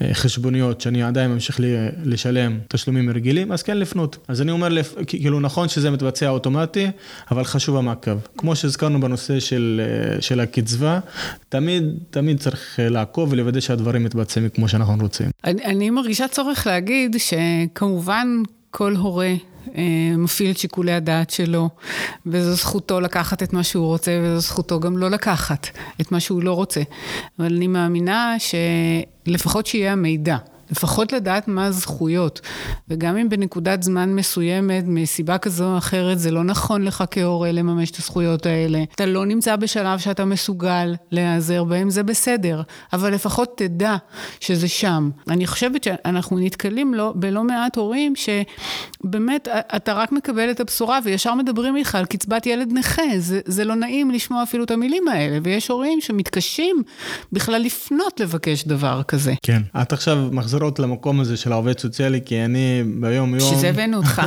החשבוניות 0.02 0.82
שאני 0.82 1.04
עדיין 1.04 1.32
ממשיך 1.32 1.60
לשלם 2.04 2.60
תשלומים 2.68 3.10
רגילים, 3.10 3.52
אז 3.52 3.64
כן 3.64 3.78
לפנות. 3.78 4.18
אז 4.28 4.42
אני 4.42 4.52
אומר, 4.52 4.68
כאילו 5.08 5.40
נכון 5.40 5.70
שזה 5.70 5.92
מתבצע 5.92 6.30
אוטומטי, 6.30 6.88
אבל 7.32 7.44
חשוב 7.44 7.78
המעקב. 7.78 8.18
כמו 8.38 8.56
שהזכרנו 8.56 9.02
בנושא 9.02 9.40
של, 9.40 9.82
של 10.20 10.40
הקצבה, 10.40 11.00
תמיד, 11.50 11.84
תמיד 12.10 12.40
צריך 12.40 12.80
לעקוב 12.80 13.32
ולוודא 13.32 13.60
שהדברים 13.60 14.04
מתבצעים 14.04 14.50
כמו 14.50 14.68
שאנחנו 14.68 14.96
רוצים. 15.02 15.28
אני, 15.44 15.66
אני 15.66 15.90
מרגישה 15.90 16.28
צורך 16.28 16.68
להגיד 16.68 17.16
שכמובן 17.18 18.28
כל 18.72 18.96
הורה 18.96 19.26
אה, 19.26 19.36
מפעיל 20.18 20.52
את 20.52 20.58
שיקולי 20.58 20.94
הדעת 20.94 21.30
שלו, 21.30 21.70
וזו 22.26 22.54
זכותו 22.54 23.00
לקחת 23.00 23.44
את 23.44 23.54
מה 23.54 23.64
שהוא 23.64 23.86
רוצה, 23.86 24.20
וזו 24.24 24.40
זכותו 24.40 24.80
גם 24.80 24.98
לא 24.98 25.10
לקחת 25.10 25.68
את 26.02 26.12
מה 26.12 26.20
שהוא 26.20 26.44
לא 26.44 26.54
רוצה. 26.54 26.82
אבל 27.40 27.56
אני 27.56 27.68
מאמינה 27.68 28.36
שלפחות 28.40 29.66
שיהיה 29.66 29.94
המידע. 29.94 30.38
לפחות 30.72 31.14
לדעת 31.14 31.48
מה 31.48 31.66
הזכויות. 31.66 32.42
וגם 32.90 33.18
אם 33.18 33.30
בנקודת 33.30 33.84
זמן 33.84 34.16
מסוימת, 34.16 34.84
מסיבה 34.88 35.38
כזו 35.38 35.66
או 35.74 35.78
אחרת, 35.78 36.20
זה 36.20 36.32
לא 36.32 36.44
נכון 36.44 36.84
לך 36.84 37.04
כהורה 37.12 37.52
לממש 37.52 37.92
את 37.92 38.00
הזכויות 38.00 38.46
האלה. 38.46 38.84
אתה 38.96 39.06
לא 39.06 39.26
נמצא 39.26 39.56
בשלב 39.56 40.00
שאתה 40.00 40.26
מסוגל 40.26 40.96
להיעזר 41.12 41.64
בהם, 41.64 41.90
זה 41.90 42.04
בסדר. 42.04 42.62
אבל 42.94 43.14
לפחות 43.14 43.58
תדע 43.58 43.96
שזה 44.40 44.68
שם. 44.68 45.10
אני 45.30 45.48
חושבת 45.48 45.84
שאנחנו 45.84 46.40
נתקלים 46.40 46.94
לא, 46.94 47.14
בלא 47.16 47.44
מעט 47.44 47.76
הורים 47.76 48.14
שבאמת, 48.16 49.48
אתה 49.76 49.94
רק 49.94 50.12
מקבל 50.12 50.52
את 50.52 50.60
הבשורה 50.60 51.00
וישר 51.04 51.34
מדברים 51.34 51.76
איתך 51.76 51.96
על 51.96 52.06
קצבת 52.06 52.46
ילד 52.46 52.70
נכה. 52.74 53.02
זה, 53.18 53.40
זה 53.46 53.66
לא 53.66 53.76
נעים 53.76 54.12
לשמוע 54.12 54.44
אפילו 54.44 54.64
את 54.64 54.72
המילים 54.72 55.08
האלה. 55.08 55.40
ויש 55.44 55.68
הורים 55.68 56.02
שמתקשים 56.02 56.84
בכלל 57.32 57.62
לפנות 57.62 58.20
לבקש 58.20 58.64
דבר 58.64 59.02
כזה. 59.08 59.34
כן. 59.44 59.62
את 59.82 59.94
עכשיו 59.94 60.18
מחזירות 60.58 60.80
למקום 60.80 61.20
הזה 61.20 61.38
של 61.38 61.52
העובד 61.52 61.80
סוציאלי, 61.80 62.20
כי 62.26 62.46
אני 62.46 62.84
ביום 63.00 63.36
יום... 63.36 63.56
שזה 63.56 63.70
הבאנו 63.70 63.98
אותך. 63.98 64.22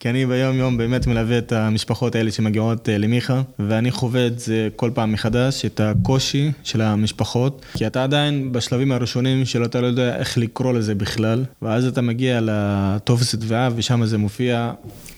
כי 0.00 0.10
אני 0.10 0.26
ביום 0.26 0.56
יום 0.56 0.76
באמת 0.76 1.06
מלווה 1.06 1.38
את 1.38 1.52
המשפחות 1.52 2.14
האלה 2.14 2.30
שמגיעות 2.30 2.88
אה, 2.88 2.98
למיכה, 2.98 3.42
ואני 3.58 3.90
חווה 3.90 4.26
את 4.26 4.40
זה 4.40 4.68
כל 4.76 4.90
פעם 4.94 5.12
מחדש, 5.12 5.64
את 5.64 5.80
הקושי 5.80 6.52
של 6.62 6.80
המשפחות, 6.80 7.64
כי 7.74 7.86
אתה 7.86 8.02
עדיין 8.02 8.52
בשלבים 8.52 8.92
הראשונים 8.92 9.44
של 9.44 9.64
אתה 9.64 9.80
לא 9.80 9.86
יודע 9.86 10.16
איך 10.16 10.38
לקרוא 10.38 10.72
לזה 10.72 10.94
בכלל, 10.94 11.44
ואז 11.62 11.86
אתה 11.86 12.02
מגיע 12.02 12.38
לטופס 12.42 13.34
תביעה 13.34 13.68
ושם 13.76 14.06
זה 14.06 14.18
מופיע 14.18 14.72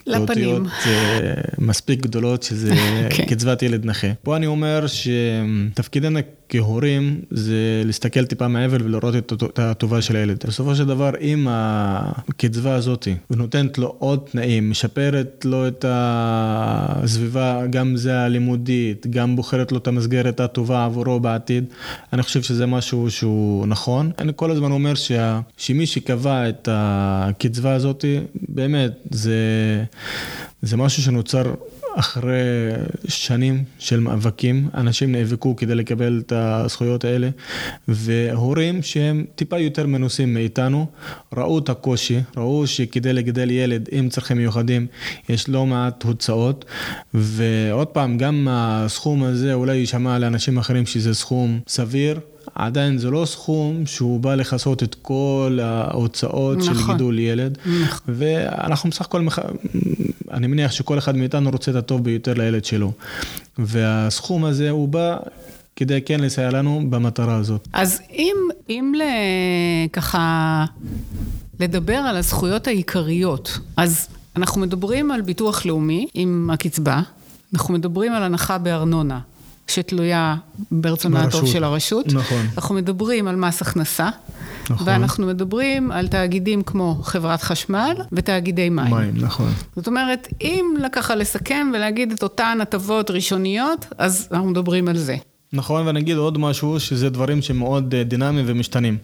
לפנים. 0.06 0.66
אה, 0.86 1.32
מספיק 1.58 2.00
גדולות 2.00 2.42
שזה 2.42 2.74
כן. 3.10 3.26
קצבת 3.26 3.62
ילד 3.62 3.84
נכה. 3.84 4.08
פה 4.22 4.36
אני 4.36 4.46
אומר 4.46 4.84
שתפקידנו 4.86 6.18
כהורים 6.48 7.20
זה 7.30 7.82
להסתכל 7.84 8.24
טיפה 8.24 8.48
מעבר 8.48 8.76
ולראות 8.84 9.14
את 9.32 9.58
הטובה 9.58 10.02
של 10.02 10.16
הילד. 10.16 10.44
בסופו 10.46 10.74
של 10.74 10.84
דבר, 10.84 11.10
אם 11.20 11.46
הקצבה 11.50 12.74
הזאת 12.74 13.08
ונותנת 13.30 13.78
לו 13.78 13.94
עוד 13.98 14.20
תנאים, 14.30 14.70
משפרת 14.70 15.44
לו 15.44 15.68
את 15.68 15.84
הסביבה, 15.88 17.66
גם 17.70 17.96
זה 17.96 18.20
הלימודית, 18.20 19.06
גם 19.10 19.36
בוחרת 19.36 19.72
לו 19.72 19.78
את 19.78 19.88
המסגרת 19.88 20.40
הטובה 20.40 20.84
עבורו 20.84 21.20
בעתיד, 21.20 21.64
אני 22.12 22.22
חושב 22.22 22.42
שזה 22.42 22.66
משהו 22.66 23.10
שהוא 23.10 23.66
נכון. 23.66 24.10
אני 24.18 24.32
כל 24.36 24.50
הזמן 24.50 24.70
אומר 24.70 24.94
שה, 24.94 25.40
שמי 25.56 25.86
שקבע 25.86 26.48
את 26.48 26.68
הקצבה 26.72 27.72
הזאת, 27.74 28.04
באמת, 28.48 28.92
זה, 29.10 29.34
זה 30.62 30.76
משהו 30.76 31.02
שנוצר 31.02 31.54
אחרי 31.96 32.70
שנים 33.08 33.64
של 33.78 34.00
מאבקים, 34.00 34.68
אנשים 34.74 35.12
נאבקו 35.12 35.56
כדי 35.56 35.74
לקבל 35.74 36.22
את 36.26 36.32
הזכויות 36.32 37.04
האלה, 37.04 37.28
והורים 37.88 38.82
שהם 38.82 39.24
טיפה 39.34 39.58
יותר 39.58 39.86
מנוסים 39.86 40.34
מאיתנו, 40.34 40.86
ראו 41.36 41.58
את 41.58 41.68
הקושי, 41.68 42.20
ראו 42.36 42.66
שכדי 42.66 43.12
לגדל 43.12 43.50
ילד 43.50 43.88
עם 43.92 44.08
צרכים 44.08 44.36
מיוחדים 44.36 44.86
יש 45.28 45.48
לא 45.48 45.66
מעט 45.66 46.02
הוצאות, 46.02 46.64
ועוד 47.14 47.86
פעם, 47.86 48.18
גם 48.18 48.48
הסכום 48.50 49.22
הזה 49.22 49.54
אולי 49.54 49.76
יישמע 49.76 50.18
לאנשים 50.18 50.58
אחרים 50.58 50.86
שזה 50.86 51.14
סכום 51.14 51.60
סביר. 51.68 52.20
עדיין 52.54 52.98
זה 52.98 53.10
לא 53.10 53.24
סכום 53.26 53.86
שהוא 53.86 54.20
בא 54.20 54.34
לכסות 54.34 54.82
את 54.82 54.96
כל 55.02 55.58
ההוצאות 55.62 56.58
נכון. 56.58 56.74
של 56.74 56.86
גידול 56.86 57.18
ילד. 57.18 57.58
נכון. 57.84 58.00
ואנחנו 58.08 58.90
בסך 58.90 59.04
הכל, 59.04 59.20
מח... 59.20 59.38
אני 60.30 60.46
מניח 60.46 60.72
שכל 60.72 60.98
אחד 60.98 61.16
מאיתנו 61.16 61.50
רוצה 61.50 61.70
את 61.70 61.76
הטוב 61.76 62.04
ביותר 62.04 62.34
לילד 62.34 62.64
שלו. 62.64 62.92
והסכום 63.58 64.44
הזה 64.44 64.70
הוא 64.70 64.88
בא 64.88 65.16
כדי 65.76 66.00
כן 66.06 66.20
לסייע 66.20 66.50
לנו 66.50 66.82
במטרה 66.90 67.36
הזאת. 67.36 67.68
אז 67.72 68.00
אם, 68.12 68.36
אם 68.68 68.92
ל... 68.96 69.02
ככה 69.92 70.64
לדבר 71.60 71.96
על 71.96 72.16
הזכויות 72.16 72.66
העיקריות, 72.66 73.58
אז 73.76 74.08
אנחנו 74.36 74.60
מדברים 74.60 75.10
על 75.10 75.20
ביטוח 75.20 75.66
לאומי 75.66 76.06
עם 76.14 76.50
הקצבה, 76.52 77.00
אנחנו 77.54 77.74
מדברים 77.74 78.12
על 78.12 78.22
הנחה 78.22 78.58
בארנונה. 78.58 79.20
שתלויה 79.68 80.36
ברצונה 80.70 81.22
הטוב 81.22 81.46
של 81.46 81.64
הרשות. 81.64 82.06
נכון. 82.12 82.46
אנחנו 82.56 82.74
מדברים 82.74 83.28
על 83.28 83.36
מס 83.36 83.62
הכנסה. 83.62 84.08
נכון. 84.70 84.88
ואנחנו 84.88 85.26
מדברים 85.26 85.90
על 85.90 86.08
תאגידים 86.08 86.62
כמו 86.62 86.98
חברת 87.02 87.42
חשמל 87.42 87.94
ותאגידי 88.12 88.68
מים. 88.68 88.94
מים, 88.94 89.14
נכון. 89.16 89.52
זאת 89.76 89.86
אומרת, 89.86 90.28
אם 90.40 90.74
ככה 90.92 91.14
לסכם 91.14 91.70
ולהגיד 91.74 92.12
את 92.12 92.22
אותן 92.22 92.58
הטבות 92.62 93.10
ראשוניות, 93.10 93.86
אז 93.98 94.28
אנחנו 94.32 94.48
מדברים 94.48 94.88
על 94.88 94.96
זה. 94.96 95.16
נכון, 95.52 95.86
ואני 95.86 96.00
אגיד 96.00 96.16
עוד 96.16 96.38
משהו, 96.38 96.80
שזה 96.80 97.10
דברים 97.10 97.42
שמאוד 97.42 97.94
אה, 97.94 98.04
דינמיים 98.04 98.44
ומשתנים. 98.48 98.98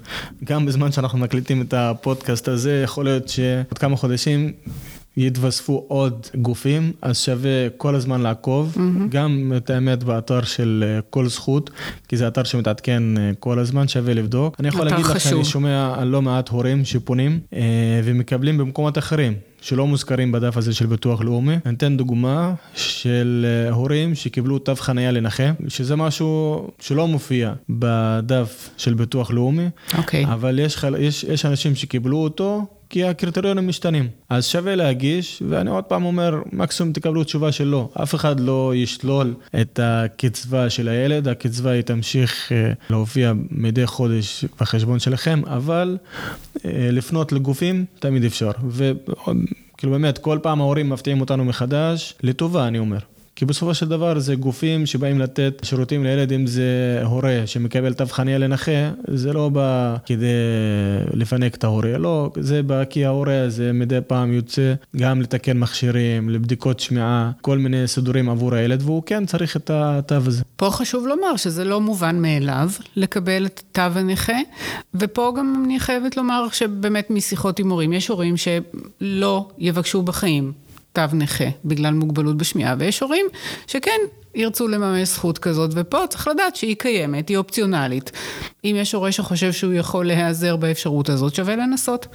גם 0.44 0.66
בזמן 0.66 0.92
שאנחנו 0.92 1.18
מקליטים 1.18 1.62
את 1.62 1.74
הפודקאסט 1.74 2.48
הזה, 2.48 2.80
יכול 2.84 3.04
להיות 3.04 3.28
שעוד 3.28 3.78
כמה 3.78 3.96
חודשים 3.96 4.52
יתווספו 5.16 5.84
עוד 5.88 6.26
גופים, 6.34 6.92
אז 7.02 7.18
שווה 7.18 7.68
כל 7.76 7.94
הזמן 7.94 8.20
לעקוב, 8.20 8.76
mm-hmm. 8.76 8.80
גם 9.08 9.52
את 9.56 9.70
האמת 9.70 10.04
באתר 10.04 10.42
של 10.42 10.84
אה, 10.86 11.00
כל 11.10 11.28
זכות, 11.28 11.70
כי 12.08 12.16
זה 12.16 12.28
אתר 12.28 12.44
שמתעדכן 12.44 13.18
אה, 13.18 13.30
כל 13.38 13.58
הזמן, 13.58 13.88
שווה 13.88 14.14
לבדוק. 14.14 14.56
אני 14.60 14.68
יכול 14.68 14.84
להגיד 14.84 15.04
לך 15.04 15.20
שאני 15.20 15.44
שומע 15.44 15.94
על 15.96 16.08
לא 16.08 16.22
מעט 16.22 16.48
הורים 16.48 16.84
שפונים 16.84 17.40
ומקבלים 18.04 18.58
במקומות 18.58 18.98
אחרים. 18.98 19.34
שלא 19.62 19.86
מוזכרים 19.86 20.32
בדף 20.32 20.56
הזה 20.56 20.74
של 20.74 20.86
ביטוח 20.86 21.20
לאומי. 21.20 21.54
אני 21.66 21.74
אתן 21.74 21.96
דוגמה 21.96 22.54
של 22.74 23.46
אה, 23.48 23.74
הורים 23.74 24.14
שקיבלו 24.14 24.58
תו 24.58 24.74
חניה 24.74 25.10
לנכה, 25.10 25.50
שזה 25.68 25.96
משהו 25.96 26.68
שלא 26.80 27.08
מופיע 27.08 27.52
בדף 27.68 28.70
של 28.76 28.94
ביטוח 28.94 29.30
לאומי, 29.30 29.68
okay. 29.90 29.98
אוקיי. 29.98 30.24
אבל 30.24 30.58
יש, 30.58 30.84
יש, 30.98 31.24
יש 31.24 31.46
אנשים 31.46 31.74
שקיבלו 31.74 32.16
אותו 32.16 32.66
כי 32.92 33.04
הקריטריונים 33.04 33.68
משתנים. 33.68 34.08
אז 34.28 34.46
שווה 34.46 34.74
להגיש, 34.74 35.42
ואני 35.48 35.70
עוד 35.70 35.84
פעם 35.84 36.04
אומר, 36.04 36.42
מקסימום 36.52 36.92
תקבלו 36.92 37.24
תשובה 37.24 37.52
של 37.52 37.64
לא. 37.64 37.88
אף 38.02 38.14
אחד 38.14 38.40
לא 38.40 38.72
ישלול 38.74 39.34
את 39.60 39.80
הקצבה 39.82 40.70
של 40.70 40.88
הילד, 40.88 41.28
הקצבה 41.28 41.70
היא 41.70 41.82
תמשיך 41.82 42.52
אה, 42.52 42.72
להופיע 42.90 43.32
מדי 43.50 43.86
חודש 43.86 44.44
בחשבון 44.60 44.98
שלכם, 44.98 45.42
אבל 45.46 45.98
אה, 46.64 46.88
לפנות 46.92 47.32
לגופים 47.32 47.84
תמיד 47.98 48.24
אפשר. 48.24 48.50
וכאילו 48.68 49.92
באמת, 49.92 50.18
כל 50.18 50.38
פעם 50.42 50.60
ההורים 50.60 50.90
מפתיעים 50.90 51.20
אותנו 51.20 51.44
מחדש, 51.44 52.14
לטובה 52.22 52.66
אני 52.68 52.78
אומר. 52.78 52.98
כי 53.36 53.44
בסופו 53.44 53.74
של 53.74 53.88
דבר 53.88 54.18
זה 54.18 54.34
גופים 54.34 54.86
שבאים 54.86 55.18
לתת 55.18 55.60
שירותים 55.62 56.04
לילד, 56.04 56.32
אם 56.32 56.46
זה 56.46 57.00
הורה 57.04 57.42
שמקבל 57.46 57.92
תו 57.94 58.06
חניה 58.06 58.38
לנכה, 58.38 58.90
זה 59.08 59.32
לא 59.32 59.48
בא 59.48 59.96
כדי 60.06 60.26
לפנק 61.14 61.54
את 61.54 61.64
ההורה, 61.64 61.98
לא, 61.98 62.30
זה 62.40 62.62
בא 62.62 62.84
כי 62.84 63.04
ההורה 63.04 63.42
הזה 63.42 63.72
מדי 63.72 63.98
פעם 64.06 64.32
יוצא 64.32 64.74
גם 64.96 65.20
לתקן 65.20 65.58
מכשירים, 65.58 66.30
לבדיקות 66.30 66.80
שמיעה, 66.80 67.30
כל 67.40 67.58
מיני 67.58 67.88
סידורים 67.88 68.28
עבור 68.28 68.54
הילד, 68.54 68.82
והוא 68.82 69.02
כן 69.06 69.26
צריך 69.26 69.56
את 69.56 69.70
התו 69.70 70.14
הזה. 70.14 70.42
פה 70.56 70.70
חשוב 70.70 71.06
לומר 71.06 71.36
שזה 71.36 71.64
לא 71.64 71.80
מובן 71.80 72.22
מאליו 72.22 72.70
לקבל 72.96 73.46
את 73.46 73.62
תו 73.72 73.82
הנכה, 73.82 74.38
ופה 74.94 75.32
גם 75.36 75.62
אני 75.64 75.80
חייבת 75.80 76.16
לומר 76.16 76.48
שבאמת 76.52 77.10
משיחות 77.10 77.58
עם 77.58 77.70
הורים, 77.70 77.92
יש 77.92 78.08
הורים 78.08 78.34
שלא 78.36 79.48
יבקשו 79.58 80.02
בחיים 80.02 80.52
תו 80.92 81.02
נכה 81.12 81.44
בגלל 81.64 81.94
מוגבלות 81.94 82.36
בשמיעה, 82.36 82.74
ויש 82.78 83.00
הורים 83.00 83.26
שכן 83.66 84.00
ירצו 84.34 84.68
לממש 84.68 85.08
זכות 85.08 85.38
כזאת, 85.38 85.70
ופה 85.74 85.98
צריך 86.08 86.28
לדעת 86.28 86.56
שהיא 86.56 86.76
קיימת, 86.78 87.28
היא 87.28 87.36
אופציונלית. 87.36 88.12
אם 88.64 88.76
יש 88.78 88.92
הורה 88.92 89.12
שחושב 89.12 89.52
שהוא 89.52 89.72
יכול 89.72 90.06
להיעזר 90.06 90.56
באפשרות 90.56 91.08
הזאת, 91.08 91.34
שווה 91.34 91.56
לנסות. 91.56 92.06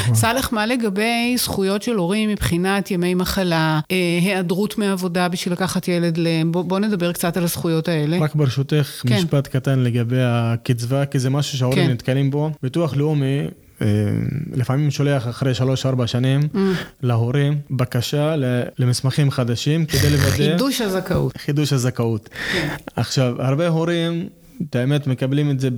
נכון. 0.00 0.14
סאלח, 0.14 0.52
מה 0.52 0.66
לגבי 0.66 1.36
זכויות 1.38 1.82
של 1.82 1.96
הורים 1.96 2.30
מבחינת 2.30 2.90
ימי 2.90 3.14
מחלה, 3.14 3.80
אה, 3.90 4.18
היעדרות 4.22 4.78
מעבודה 4.78 5.28
בשביל 5.28 5.52
לקחת 5.52 5.88
ילד 5.88 6.18
ל... 6.18 6.28
בוא, 6.46 6.62
בוא 6.62 6.78
נדבר 6.78 7.12
קצת 7.12 7.36
על 7.36 7.44
הזכויות 7.44 7.88
האלה. 7.88 8.18
רק 8.20 8.34
ברשותך, 8.34 9.02
כן. 9.06 9.14
משפט 9.14 9.46
קטן 9.46 9.78
לגבי 9.78 10.22
הקצבה, 10.22 11.06
כי 11.06 11.18
זה 11.18 11.30
משהו 11.30 11.58
שההורים 11.58 11.86
כן. 11.86 11.92
נתקלים 11.92 12.30
בו. 12.30 12.50
ביטוח 12.62 12.96
לאומי... 12.96 13.42
אה, 13.82 13.86
לפעמים 14.52 14.90
שולח 14.90 15.28
אחרי 15.28 15.52
3-4 16.02 16.06
שנים 16.06 16.40
mm. 16.40 16.58
להורים 17.02 17.58
בקשה 17.70 18.34
למסמכים 18.78 19.30
חדשים 19.30 19.86
כדי 19.86 20.10
לוודא... 20.10 20.30
חידוש 20.30 20.80
הזכאות. 20.80 21.36
חידוש 21.36 21.72
הזכאות. 21.72 22.28
כן. 22.52 22.76
עכשיו, 22.96 23.42
הרבה 23.42 23.68
הורים, 23.68 24.28
את 24.70 24.76
האמת, 24.76 25.06
מקבלים 25.06 25.50
את 25.50 25.60
זה 25.60 25.68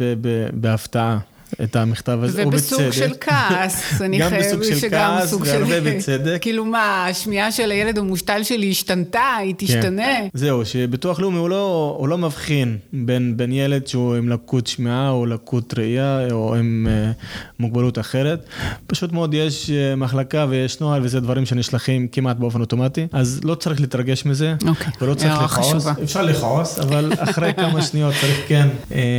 בהפתעה. 0.52 1.18
את 1.62 1.76
המכתב 1.76 2.18
הזה, 2.22 2.46
ובצדק. 2.46 2.72
ובסוג 2.72 2.90
של 2.90 3.12
כעס, 3.20 3.82
אני 4.02 4.28
חייבת 4.28 4.64
שגם 4.64 4.70
סוג 4.70 4.80
של... 4.80 4.88
גם 4.88 5.18
בסוג 5.22 5.44
של 5.44 5.52
כעס, 5.52 5.70
והרבה 5.70 5.80
בצדק. 5.80 6.38
כאילו 6.42 6.64
מה, 6.64 7.06
השמיעה 7.06 7.52
של 7.52 7.70
הילד 7.70 7.98
המושתל 7.98 8.42
שלי 8.42 8.70
השתנתה, 8.70 9.36
היא 9.40 9.54
כן. 9.58 9.66
תשתנה? 9.66 10.02
כן. 10.02 10.28
זהו, 10.34 10.64
שביטוח 10.64 11.20
לאומי 11.20 11.38
הוא 11.38 11.50
לא, 11.50 11.96
הוא 11.98 12.08
לא 12.08 12.18
מבחין 12.18 12.78
בין, 12.92 13.36
בין 13.36 13.52
ילד 13.52 13.86
שהוא 13.86 14.14
עם 14.14 14.28
לקות 14.28 14.66
שמיעה 14.66 15.10
או 15.10 15.26
לקות 15.26 15.78
ראייה 15.78 16.26
או 16.32 16.54
עם 16.54 16.86
uh, 16.88 17.24
מוגבלות 17.60 17.98
אחרת. 17.98 18.44
פשוט 18.86 19.12
מאוד 19.12 19.34
יש 19.34 19.70
uh, 19.70 19.96
מחלקה 19.96 20.46
ויש 20.48 20.80
נוהל 20.80 21.02
וזה 21.04 21.20
דברים 21.20 21.46
שנשלחים 21.46 22.08
כמעט 22.08 22.36
באופן 22.36 22.60
אוטומטי, 22.60 23.06
אז 23.12 23.40
לא 23.44 23.54
צריך 23.54 23.80
להתרגש 23.80 24.24
מזה. 24.24 24.54
אוקיי, 24.68 24.92
ולא 25.00 25.14
צריך 25.14 25.42
לכעוס. 25.42 25.86
אפשר 26.02 26.22
לכעוס, 26.22 26.78
אבל 26.78 27.12
אחרי 27.18 27.54
כמה 27.60 27.82
שניות 27.82 28.14
צריך 28.20 28.40
כן... 28.48 28.68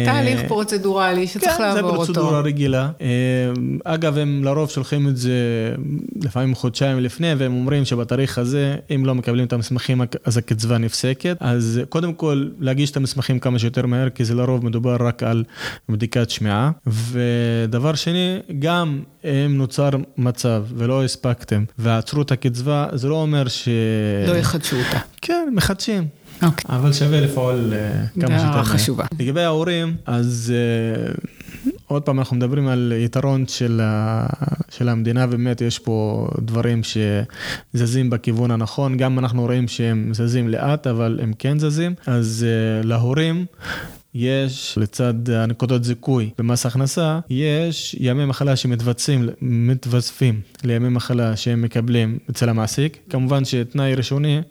תהליך 0.05 0.41
פרוצדורלי 0.47 1.27
שצריך 1.27 1.51
כן, 1.57 1.63
לעבור 1.63 1.95
אותו. 1.95 2.20
הפרוצדורה 2.21 2.39
הרגילה. 2.39 2.89
אה, 3.01 3.07
אגב, 3.83 4.17
הם 4.17 4.43
לרוב 4.43 4.69
שולחים 4.69 5.07
את 5.07 5.17
זה 5.17 5.31
לפעמים 6.21 6.55
חודשיים 6.55 6.99
לפני, 6.99 7.33
והם 7.37 7.53
אומרים 7.53 7.85
שבתאריך 7.85 8.37
הזה, 8.37 8.75
אם 8.95 9.05
לא 9.05 9.15
מקבלים 9.15 9.45
את 9.45 9.53
המסמכים, 9.53 10.01
אז 10.23 10.37
הקצבה 10.37 10.77
נפסקת. 10.77 11.37
אז 11.39 11.81
קודם 11.89 12.13
כל, 12.13 12.47
להגיש 12.59 12.91
את 12.91 12.97
המסמכים 12.97 13.39
כמה 13.39 13.59
שיותר 13.59 13.85
מהר, 13.85 14.09
כי 14.09 14.25
זה 14.25 14.35
לרוב 14.35 14.65
מדובר 14.65 14.97
רק 14.99 15.23
על 15.23 15.43
בדיקת 15.89 16.29
שמיעה. 16.29 16.71
ודבר 16.87 17.95
שני, 17.95 18.39
גם 18.59 19.01
אם 19.23 19.57
נוצר 19.57 19.89
מצב 20.17 20.63
ולא 20.75 21.03
הספקתם 21.03 21.63
ועצרו 21.77 22.21
את 22.21 22.31
הקצבה, 22.31 22.87
זה 22.93 23.07
לא 23.07 23.15
אומר 23.15 23.47
ש... 23.47 23.69
לא 24.27 24.33
יחדשו 24.33 24.75
אותה. 24.75 24.99
כן, 25.21 25.49
מחדשים. 25.55 26.03
Okay. 26.03 26.21
אוקיי. 26.45 26.75
אבל 26.75 26.93
שווה 26.93 27.21
לפעול 27.21 27.73
אה, 27.73 28.05
כמה 28.21 28.39
שיותר 28.39 28.55
מהר. 28.55 28.63
חשובה. 28.63 29.05
לגבי 29.19 29.41
ההורים, 29.41 29.95
אז 30.05 30.53
uh, 30.53 31.21
עוד 31.91 32.03
פעם 32.03 32.19
אנחנו 32.19 32.35
מדברים 32.35 32.67
על 32.67 32.93
יתרון 32.95 33.47
של, 33.47 33.81
ה, 33.83 34.25
של 34.69 34.89
המדינה, 34.89 35.27
באמת 35.27 35.61
יש 35.61 35.79
פה 35.79 36.27
דברים 36.41 36.81
שזזים 36.83 38.09
בכיוון 38.09 38.51
הנכון, 38.51 38.97
גם 38.97 39.19
אנחנו 39.19 39.41
רואים 39.45 39.67
שהם 39.67 40.13
זזים 40.13 40.49
לאט, 40.49 40.87
אבל 40.87 41.19
הם 41.23 41.33
כן 41.39 41.59
זזים, 41.59 41.93
אז 42.07 42.45
uh, 42.81 42.87
להורים 42.87 43.45
יש 44.15 44.77
לצד 44.77 45.29
הנקודות 45.29 45.83
זיכוי 45.83 46.29
במס 46.37 46.65
הכנסה, 46.65 47.19
יש 47.29 47.95
ימי 47.99 48.25
מחלה 48.25 48.55
שמתווספים 48.55 49.29
מתווספים 49.41 50.41
לימי 50.63 50.89
מחלה 50.89 51.35
שהם 51.35 51.61
מקבלים 51.61 52.17
אצל 52.29 52.49
המעסיק. 52.49 52.97
כמובן 53.09 53.45
שתנאי 53.45 53.95
ראשוני 53.95 54.41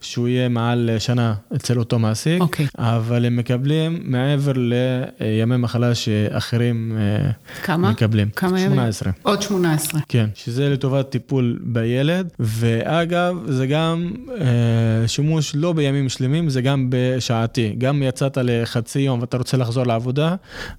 שהוא 0.00 0.28
יהיה 0.28 0.48
מעל 0.48 0.90
שנה 0.98 1.34
אצל 1.56 1.78
אותו 1.78 1.98
מעסיק, 1.98 2.40
okay. 2.40 2.44
אוקיי. 2.44 2.66
אבל 2.78 3.24
הם 3.24 3.36
מקבלים 3.36 4.00
מעבר 4.04 4.52
לימי 4.56 5.56
מחלה 5.56 5.94
שאחרים 5.94 6.96
אה, 6.98 7.30
כמה? 7.62 7.90
מקבלים. 7.90 8.28
כמה 8.36 8.60
ימים? 8.60 8.72
18. 8.72 9.12
עוד 9.22 9.42
18. 9.42 10.00
כן, 10.08 10.26
שזה 10.34 10.68
לטובת 10.68 11.10
טיפול 11.10 11.58
בילד, 11.62 12.28
ואגב, 12.40 13.36
זה 13.48 13.66
גם 13.66 14.12
אה, 14.40 15.08
שימוש 15.08 15.52
לא 15.56 15.72
בימים 15.72 16.08
שלמים, 16.08 16.50
זה 16.50 16.62
גם 16.62 16.86
בשעתי. 16.90 17.74
גם 17.78 18.02
יצאת 18.02 18.38
לחצי 18.42 19.03
יום 19.04 19.20
ואתה 19.20 19.36
רוצה 19.36 19.56
לחזור 19.56 19.86
לעבודה, 19.86 20.34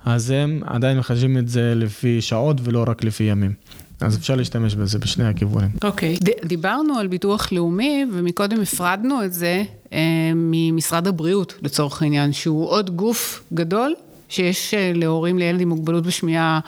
אז 0.06 0.30
הם 0.30 0.62
עדיין 0.66 0.98
מחשבים 0.98 1.38
את 1.38 1.48
זה 1.50 1.74
לפי 1.76 2.22
שעות 2.22 2.58
ולא 2.64 2.86
רק 2.88 3.04
לפי 3.04 3.24
ימים. 3.24 3.54
אז 4.02 4.18
אפשר 4.18 4.36
להשתמש 4.36 4.76
בזה 4.76 5.00
בשני 5.00 5.28
הכיוונים. 5.28 5.70
אוקיי. 5.84 6.16
Okay. 6.16 6.48
דיברנו 6.48 6.98
על 6.98 7.08
ביטוח 7.08 7.52
לאומי, 7.52 8.06
ומקודם 8.14 8.62
הפרדנו 8.62 9.24
את 9.24 9.34
זה 9.34 9.64
אה, 9.94 10.00
ממשרד 10.36 11.08
הבריאות, 11.08 11.54
לצורך 11.62 12.02
העניין, 12.02 12.34
שהוא 12.34 12.70
עוד 12.70 12.90
גוף 12.90 13.44
גדול, 13.54 13.94
שיש 14.30 14.74
אה, 14.74 14.92
להורים 14.96 15.40
לילד 15.40 15.62
עם 15.62 15.70
מוגבלות 15.70 16.04
בשמיעה 16.06 16.60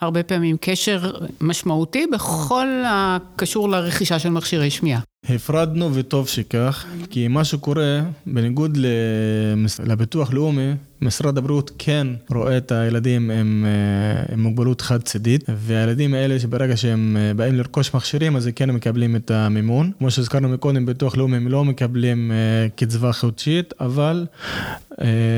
הרבה 0.00 0.22
פעמים 0.22 0.56
קשר 0.60 1.12
משמעותי 1.40 2.06
בכל 2.12 2.66
הקשור 2.86 3.68
לרכישה 3.68 4.18
של 4.18 4.28
מכשירי 4.28 4.70
שמיעה. 4.70 5.00
הפרדנו 5.28 5.94
וטוב 5.94 6.28
שכך, 6.28 6.84
כי 7.10 7.28
מה 7.28 7.44
שקורה, 7.44 8.00
בניגוד 8.26 8.78
לביטוח 9.86 10.32
לאומי, 10.32 10.72
משרד 11.02 11.38
הבריאות 11.38 11.70
כן 11.78 12.06
רואה 12.30 12.56
את 12.56 12.72
הילדים 12.72 13.30
עם, 13.30 13.66
אה, 13.66 14.34
עם 14.34 14.42
מוגבלות 14.42 14.80
חד-צידית, 14.80 15.44
והילדים 15.48 16.14
האלה 16.14 16.38
שברגע 16.38 16.76
שהם 16.76 17.16
אה, 17.20 17.34
באים 17.34 17.54
לרכוש 17.54 17.94
מכשירים, 17.94 18.36
אז 18.36 18.48
כן 18.56 18.70
מקבלים 18.70 19.16
את 19.16 19.30
המימון. 19.30 19.90
כמו 19.98 20.10
שהזכרנו 20.10 20.48
מקודם, 20.48 20.86
ביטוח 20.86 21.16
לאומי 21.16 21.36
הם 21.36 21.48
לא 21.48 21.64
מקבלים 21.64 22.32
אה, 22.32 22.68
קצבה 22.76 23.12
חודשית, 23.12 23.74
אבל 23.80 24.26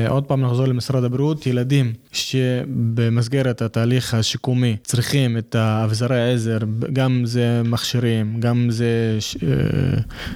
עוד 0.07 0.23
פעם 0.23 0.41
נחזור 0.41 0.65
למשרד 0.65 1.03
הבריאות, 1.03 1.47
ילדים 1.47 1.93
שבמסגרת 2.11 3.61
התהליך 3.61 4.13
השיקומי 4.13 4.77
צריכים 4.83 5.37
את 5.37 5.55
האבזרי 5.55 6.21
העזר, 6.21 6.57
גם 6.93 7.21
זה 7.25 7.61
מכשירים, 7.65 8.39
גם 8.39 8.67
זה 8.69 9.17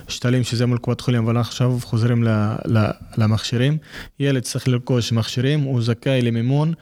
שתלים 0.08 0.44
שזה 0.44 0.66
מול 0.66 0.78
קופת 0.78 1.02
חולים, 1.02 1.24
אבל 1.24 1.38
עכשיו 1.38 1.78
חוזרים 1.82 2.24
למכשירים. 3.18 3.78
ילד 4.20 4.42
צריך 4.42 4.68
לרכוש 4.68 5.11
מכשירים, 5.12 5.62
הוא 5.62 5.82
זכאי 5.82 6.22
למימון 6.22 6.74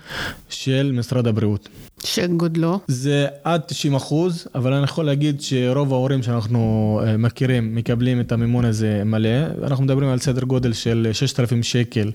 של 0.49 0.91
משרד 0.93 1.27
הבריאות. 1.27 1.69
שגודלו? 2.03 2.79
זה 2.87 3.27
עד 3.43 3.61
90 3.67 3.95
אחוז, 3.95 4.47
אבל 4.55 4.73
אני 4.73 4.83
יכול 4.83 5.05
להגיד 5.05 5.41
שרוב 5.41 5.93
ההורים 5.93 6.23
שאנחנו 6.23 7.01
אה, 7.03 7.17
מכירים 7.17 7.75
מקבלים 7.75 8.19
את 8.19 8.31
המימון 8.31 8.65
הזה 8.65 9.01
מלא. 9.05 9.63
אנחנו 9.63 9.83
מדברים 9.83 10.09
על 10.09 10.19
סדר 10.19 10.43
גודל 10.43 10.73
של 10.73 11.09
6,000 11.13 11.63
שקל 11.63 12.11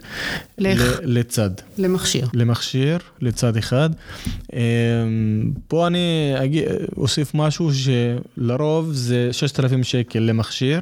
לך. 0.58 0.98
לצד. 1.02 1.50
למכשיר. 1.78 2.28
למכשיר, 2.34 2.98
לצד 3.20 3.56
אחד. 3.56 3.90
אה, 4.54 4.60
פה 5.68 5.86
אני 5.86 6.34
אגיד, 6.36 6.64
אוסיף 6.96 7.34
משהו 7.34 7.70
שלרוב 7.74 8.92
זה 8.92 9.28
6,000 9.32 9.82
שקל 9.82 10.18
למכשיר, 10.18 10.80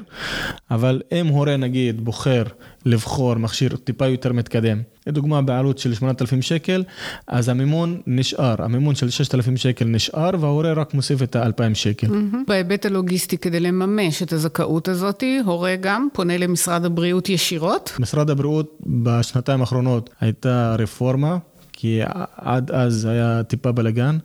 אבל 0.71 1.01
אם 1.13 1.27
הורה 1.27 1.57
נגיד 1.57 2.05
בוחר 2.05 2.43
לבחור 2.85 3.35
מכשיר 3.35 3.77
טיפה 3.77 4.07
יותר 4.07 4.33
מתקדם, 4.33 4.83
לדוגמה 5.07 5.43
בעלות 5.43 5.79
של 5.79 5.95
8,000 5.95 6.43
שקל, 6.43 6.85
אז 7.27 7.49
המימון 7.49 8.01
נשאר, 8.07 8.55
המימון 8.59 8.95
של 8.95 9.11
6,000 9.11 9.57
שקל 9.57 9.85
נשאר 9.85 10.31
וההורה 10.41 10.73
רק 10.73 10.95
מוסיף 10.95 11.23
את 11.23 11.37
ה-2,000 11.37 11.75
שקל. 11.75 12.07
בהיבט 12.49 12.87
הלוגיסטי, 12.87 13.39
כדי 13.39 13.61
לממש 13.61 14.23
את 14.23 14.33
הזכאות 14.33 14.89
הזאת, 14.89 15.25
הורה 15.45 15.77
גם 15.81 16.09
פונה 16.13 16.39
למשרד 16.39 16.85
הבריאות 16.85 17.29
ישירות? 17.29 17.93
משרד 17.99 18.31
הבריאות 18.31 18.79
בשנתיים 18.87 19.61
האחרונות 19.61 20.11
הייתה 20.21 20.77
רפורמה. 20.79 21.39
כי 21.83 22.01
עד 22.37 22.71
אז 22.71 23.05
היה 23.05 23.43
טיפה 23.43 23.73
בלאגן, 23.73 24.19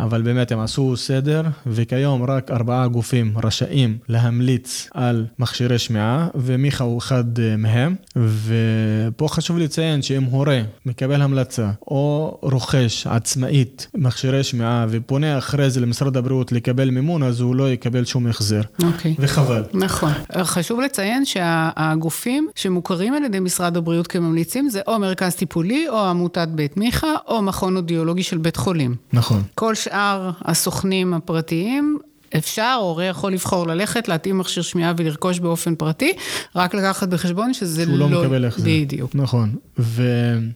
אבל 0.00 0.22
באמת 0.22 0.52
הם 0.52 0.58
עשו 0.60 0.96
סדר, 0.96 1.42
וכיום 1.66 2.22
רק 2.22 2.50
ארבעה 2.50 2.88
גופים 2.88 3.32
רשאים 3.44 3.98
להמליץ 4.08 4.88
על 4.94 5.26
מכשירי 5.38 5.78
שמיעה, 5.78 6.28
ומיכה 6.34 6.84
הוא 6.84 6.98
אחד 6.98 7.38
אה, 7.38 7.56
מהם. 7.56 7.94
ופה 8.16 9.28
חשוב 9.28 9.58
לציין 9.58 10.02
שאם 10.02 10.22
הורה 10.22 10.60
מקבל 10.86 11.22
המלצה 11.22 11.70
או 11.86 12.38
רוכש 12.42 13.06
עצמאית 13.06 13.86
מכשירי 13.94 14.42
שמיעה 14.42 14.86
ופונה 14.88 15.38
אחרי 15.38 15.70
זה 15.70 15.80
למשרד 15.80 16.16
הבריאות 16.16 16.52
לקבל 16.52 16.90
מימון, 16.90 17.22
אז 17.22 17.40
הוא 17.40 17.56
לא 17.56 17.70
יקבל 17.70 18.04
שום 18.04 18.26
החזר. 18.26 18.60
אוקיי. 18.82 19.12
Okay. 19.12 19.14
וחבל. 19.18 19.62
נכון. 19.74 20.12
חשוב 20.42 20.80
לציין 20.80 21.24
שהגופים 21.24 22.48
שמוכרים 22.54 23.14
על 23.14 23.24
ידי 23.24 23.40
משרד 23.40 23.76
הבריאות 23.76 24.06
כממליצים 24.06 24.68
זה 24.68 24.80
או 24.86 24.98
מרכז 24.98 25.34
טיפולי 25.34 25.88
או 25.88 26.06
עמותת 26.06 26.48
בית 26.48 26.76
מיכה. 26.76 26.97
קליניקה 27.00 27.20
או 27.28 27.42
מכון 27.42 27.76
אודיולוגי 27.76 28.22
של 28.22 28.38
בית 28.38 28.56
חולים. 28.56 28.96
נכון. 29.12 29.42
כל 29.54 29.74
שאר 29.74 30.30
הסוכנים 30.42 31.14
הפרטיים 31.14 31.98
אפשר, 32.36 32.76
הורה 32.80 33.04
יכול 33.04 33.32
לבחור 33.32 33.66
ללכת, 33.66 34.08
להתאים 34.08 34.38
מכשיר 34.38 34.62
שמיעה 34.62 34.92
ולרכוש 34.96 35.38
באופן 35.38 35.74
פרטי, 35.74 36.12
רק 36.56 36.74
לקחת 36.74 37.08
בחשבון 37.08 37.54
שזה 37.54 37.86
לא... 37.86 37.98
שהוא 37.98 38.10
לא 38.10 38.20
מקבל 38.22 38.44
החזר. 38.44 38.64
בדיוק. 38.66 39.14
נכון. 39.14 39.54
ו... 39.78 40.02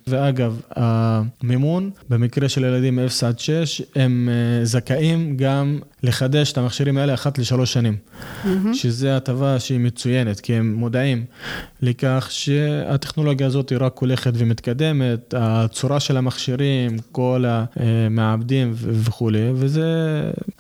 ואגב, 0.07 0.61
המימון, 0.77 1.91
במקרה 2.09 2.49
של 2.49 2.65
ילדים 2.65 2.99
0 2.99 3.25
עד 3.25 3.39
6, 3.39 3.83
הם 3.97 4.29
אה, 4.33 4.65
זכאים 4.65 5.37
גם 5.37 5.79
לחדש 6.03 6.53
את 6.53 6.59
המכשירים 6.59 6.99
האלה 6.99 7.15
אחת 7.15 7.39
לשלוש 7.39 7.73
שנים. 7.73 7.97
Mm-hmm. 7.97 8.49
שזה 8.75 9.17
הטבה 9.17 9.61
שהיא 9.61 9.81
מצוינת, 9.81 10.41
כי 10.41 10.55
הם 10.55 10.75
מודעים 10.75 11.25
לכך 11.83 12.27
שהטכנולוגיה 12.31 13.47
הזאת 13.47 13.71
היא 13.71 13.79
רק 13.81 13.99
הולכת 13.99 14.33
ומתקדמת, 14.35 15.35
הצורה 15.37 16.01
של 16.01 16.17
המכשירים, 16.17 16.97
כל 17.13 17.45
המעבדים 17.47 18.73
וכולי, 18.77 19.51
וזה... 19.55 19.83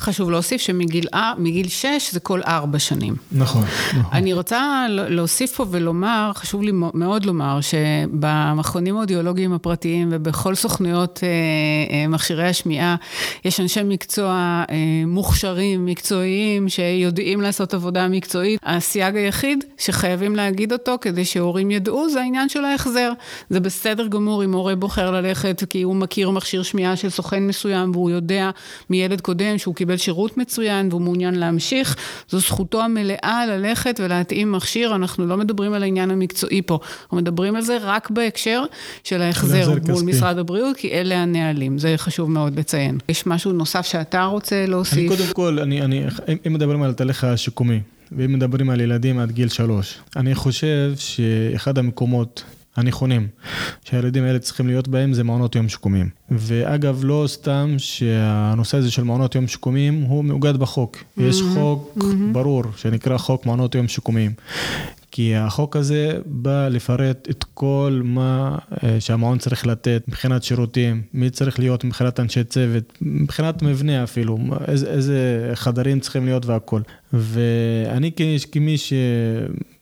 חשוב 0.00 0.30
להוסיף 0.30 0.60
שמגיל 0.60 1.06
מגיל 1.38 1.68
6 1.68 1.86
זה 2.12 2.20
כל 2.20 2.40
ארבע 2.46 2.78
שנים. 2.78 3.14
נכון, 3.32 3.64
נכון. 3.88 4.12
אני 4.12 4.32
רוצה 4.32 4.86
להוסיף 4.88 5.52
פה 5.56 5.66
ולומר, 5.70 6.30
חשוב 6.34 6.62
לי 6.62 6.70
מאוד 6.72 7.24
לומר, 7.24 7.58
שבמכונים 7.60 8.96
האודיולוגיים 8.96 9.52
הפרטיים 9.52 10.08
ובכל 10.10 10.54
סוכנויות 10.54 11.20
אה, 11.22 11.28
אה, 11.94 12.08
מכשירי 12.08 12.48
השמיעה, 12.48 12.96
יש 13.44 13.60
אנשי 13.60 13.82
מקצוע 13.82 14.64
אה, 14.70 14.76
מוכשרים, 15.32 15.86
מקצועיים, 15.86 16.68
שיודעים 16.68 17.40
לעשות 17.40 17.74
עבודה 17.74 18.08
מקצועית. 18.08 18.60
הסייג 18.64 19.16
היחיד 19.16 19.64
שחייבים 19.78 20.36
להגיד 20.36 20.72
אותו, 20.72 20.96
כדי 21.00 21.24
שהורים 21.24 21.70
ידעו, 21.70 22.10
זה 22.10 22.20
העניין 22.20 22.48
של 22.48 22.64
ההחזר. 22.64 23.12
זה 23.50 23.60
בסדר 23.60 24.06
גמור 24.06 24.44
אם 24.44 24.52
הורה 24.52 24.74
בוחר 24.74 25.10
ללכת 25.10 25.62
כי 25.70 25.82
הוא 25.82 25.96
מכיר 25.96 26.30
מכשיר 26.30 26.62
שמיעה 26.62 26.96
של 26.96 27.10
סוכן 27.10 27.46
מסוים 27.46 27.90
והוא 27.90 28.10
יודע 28.10 28.50
מילד 28.90 29.20
קודם 29.20 29.58
שהוא 29.58 29.74
קיבל 29.74 29.96
שירות 29.96 30.38
מצוין 30.38 30.88
והוא 30.90 31.00
מעוניין 31.00 31.34
להמשיך, 31.34 31.96
זו 32.28 32.38
זכותו 32.38 32.82
המלאה 32.82 33.44
ללכת 33.48 34.00
ולהתאים 34.04 34.52
מכשיר, 34.52 34.94
אנחנו 34.94 35.26
לא 35.26 35.36
מדברים 35.36 35.72
על 35.72 35.82
העניין 35.82 36.10
המקצועי 36.10 36.62
פה, 36.62 36.78
אנחנו 37.02 37.16
מדברים 37.16 37.56
על 37.56 37.62
זה 37.62 37.78
רק 37.80 38.10
בהקשר 38.10 38.64
של 39.04 39.22
ההחזר 39.22 39.72
מול 39.88 40.02
משרד 40.02 40.38
הבריאות, 40.38 40.76
כי 40.76 40.90
אלה 40.90 41.22
הנהלים, 41.22 41.78
זה 41.78 41.94
חשוב 41.96 42.30
מאוד 42.30 42.58
לציין. 42.58 42.98
יש 43.08 43.26
משהו 43.26 43.52
נוסף 43.52 43.86
שאתה 43.86 44.24
רוצה 44.24 44.66
להוסיף? 44.66 45.21
קודם 45.22 45.34
כל, 45.34 45.58
אני, 45.58 45.82
אני, 45.82 46.04
אם 46.46 46.52
מדברים 46.52 46.82
על 46.82 46.90
התהליך 46.90 47.24
השיקומי, 47.24 47.80
ואם 48.12 48.32
מדברים 48.32 48.70
על 48.70 48.80
ילדים 48.80 49.18
עד 49.18 49.30
גיל 49.30 49.48
שלוש, 49.48 49.98
אני 50.16 50.34
חושב 50.34 50.92
שאחד 50.96 51.78
המקומות 51.78 52.44
הנכונים 52.76 53.28
שהילדים 53.84 54.24
האלה 54.24 54.38
צריכים 54.38 54.66
להיות 54.66 54.88
בהם 54.88 55.12
זה 55.12 55.24
מעונות 55.24 55.54
יום 55.54 55.68
שיקומיים. 55.68 56.08
ואגב, 56.30 57.00
לא 57.04 57.24
סתם 57.28 57.74
שהנושא 57.78 58.76
הזה 58.78 58.90
של 58.90 59.04
מעונות 59.04 59.34
יום 59.34 59.48
שיקומיים 59.48 60.02
הוא 60.02 60.24
מאוגד 60.24 60.56
בחוק. 60.56 60.96
Mm-hmm. 60.96 61.22
יש 61.22 61.42
חוק 61.54 61.98
mm-hmm. 61.98 62.32
ברור 62.32 62.62
שנקרא 62.76 63.18
חוק 63.18 63.46
מעונות 63.46 63.74
יום 63.74 63.88
שיקומיים. 63.88 64.32
כי 65.12 65.36
החוק 65.36 65.76
הזה 65.76 66.12
בא 66.26 66.68
לפרט 66.68 67.28
את 67.30 67.44
כל 67.54 68.00
מה 68.04 68.58
אה, 68.84 69.00
שהמעון 69.00 69.38
צריך 69.38 69.66
לתת 69.66 70.02
מבחינת 70.08 70.42
שירותים, 70.42 71.02
מי 71.14 71.30
צריך 71.30 71.58
להיות 71.58 71.84
מבחינת 71.84 72.20
אנשי 72.20 72.44
צוות, 72.44 72.92
מבחינת 73.02 73.62
מבנה 73.62 74.04
אפילו, 74.04 74.38
איזה, 74.68 74.86
איזה 74.86 75.50
חדרים 75.54 76.00
צריכים 76.00 76.24
להיות 76.24 76.46
והכל. 76.46 76.80
ואני 77.12 78.10
כמי 78.52 78.78
ש... 78.78 78.92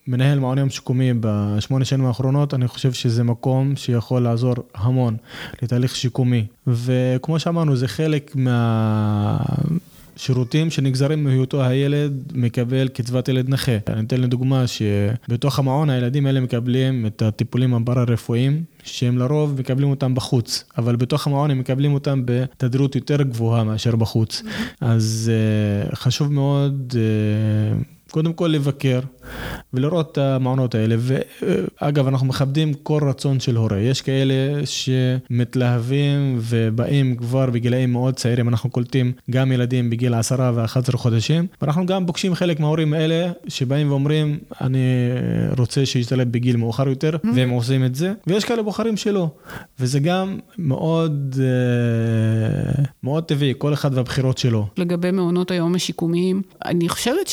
מנהל 0.07 0.39
מעון 0.39 0.59
יום 0.59 0.71
שיקומי 0.71 1.13
בשמונה 1.21 1.85
שנים 1.85 2.07
האחרונות, 2.07 2.55
אני 2.55 2.69
חושב 2.69 2.93
שזה 2.93 3.25
מקום 3.25 3.77
שיכול 3.77 4.23
לעזור 4.23 4.55
המון 4.75 5.17
לתהליך 5.63 5.97
שיקומי. 5.97 6.47
וכמו 6.67 7.41
שאמרנו, 7.41 7.77
זה 7.77 7.89
חלק 7.89 8.33
מה... 8.35 9.37
שירותים 10.21 10.71
שנגזרים 10.71 11.25
מהיותו 11.25 11.65
הילד 11.65 12.33
מקבל 12.35 12.89
קצבת 12.89 13.29
ילד 13.29 13.49
נכה. 13.49 13.73
אני 13.89 14.07
אתן 14.07 14.21
לדוגמה 14.21 14.65
שבתוך 14.67 15.59
המעון 15.59 15.91
הילדים 15.91 16.27
האלה 16.27 16.41
מקבלים 16.41 17.07
את 17.07 17.23
הטיפולים 17.23 17.75
הפארה-רפואיים, 17.75 18.63
שהם 18.85 19.19
לרוב 19.19 19.61
מקבלים 19.61 19.91
אותם 19.91 20.15
בחוץ, 20.15 20.65
אבל 20.79 20.97
בתוך 20.97 21.27
המעון 21.27 21.51
הם 21.51 21.59
מקבלים 21.59 21.95
אותם 21.95 22.23
בתדירות 22.25 22.97
יותר 22.97 23.23
גבוהה 23.23 23.65
מאשר 23.65 23.97
בחוץ. 23.97 24.43
אז 24.81 25.31
uh, 25.91 25.97
חשוב 25.97 26.33
מאוד... 26.33 26.93
Uh, 26.93 28.00
קודם 28.11 28.33
כל 28.33 28.47
לבקר 28.47 29.01
ולראות 29.75 30.13
את 30.13 30.19
המעונות 30.19 30.75
האלה. 30.75 30.97
ואגב, 30.99 32.07
אנחנו 32.07 32.27
מכבדים 32.27 32.75
כל 32.75 33.01
רצון 33.09 33.41
של 33.41 33.57
הורה. 33.57 33.79
יש 33.79 34.03
כאלה 34.03 34.67
שמתלהבים 34.67 36.39
ובאים 36.41 37.17
כבר 37.17 37.51
בגילאים 37.51 37.93
מאוד 37.93 38.15
צעירים. 38.15 38.49
אנחנו 38.49 38.71
קולטים 38.71 39.13
גם 39.31 39.53
ילדים 39.53 39.91
בגיל 39.91 40.15
10 40.15 40.53
ו-11 40.55 40.97
חודשים, 40.97 41.47
ואנחנו 41.63 41.87
גם 41.87 42.07
פוגשים 42.07 42.35
חלק 42.35 42.61
מההורים 42.61 42.93
האלה 42.93 43.33
שבאים 43.49 43.91
ואומרים, 43.91 44.39
אני 44.61 44.79
רוצה 45.59 45.87
שישתלב 45.87 46.33
בגיל 46.33 46.57
מאוחר 46.57 46.89
יותר, 46.89 47.17
mm-hmm. 47.17 47.29
והם 47.35 47.51
עושים 47.51 47.85
את 47.85 47.95
זה. 47.95 48.13
ויש 48.27 48.45
כאלה 48.45 48.63
בוחרים 48.63 48.97
שלא. 48.97 49.29
וזה 49.81 50.01
גם 50.01 50.39
מאוד, 50.59 51.35
אה, 51.41 52.85
מאוד 53.03 53.25
טבעי, 53.25 53.53
כל 53.59 53.73
אחד 53.73 53.91
והבחירות 53.95 54.39
שלו. 54.39 54.67
לגבי 54.77 55.11
מעונות 55.11 55.51
היום 55.51 55.75
השיקומיים, 55.75 56.43
אני 56.65 56.89
חושבת 56.89 57.27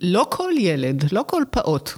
שלא 0.00 0.26
כל 0.30 0.52
ילד, 0.58 1.04
לא 1.12 1.24
כל 1.26 1.42
פעוט 1.50 1.90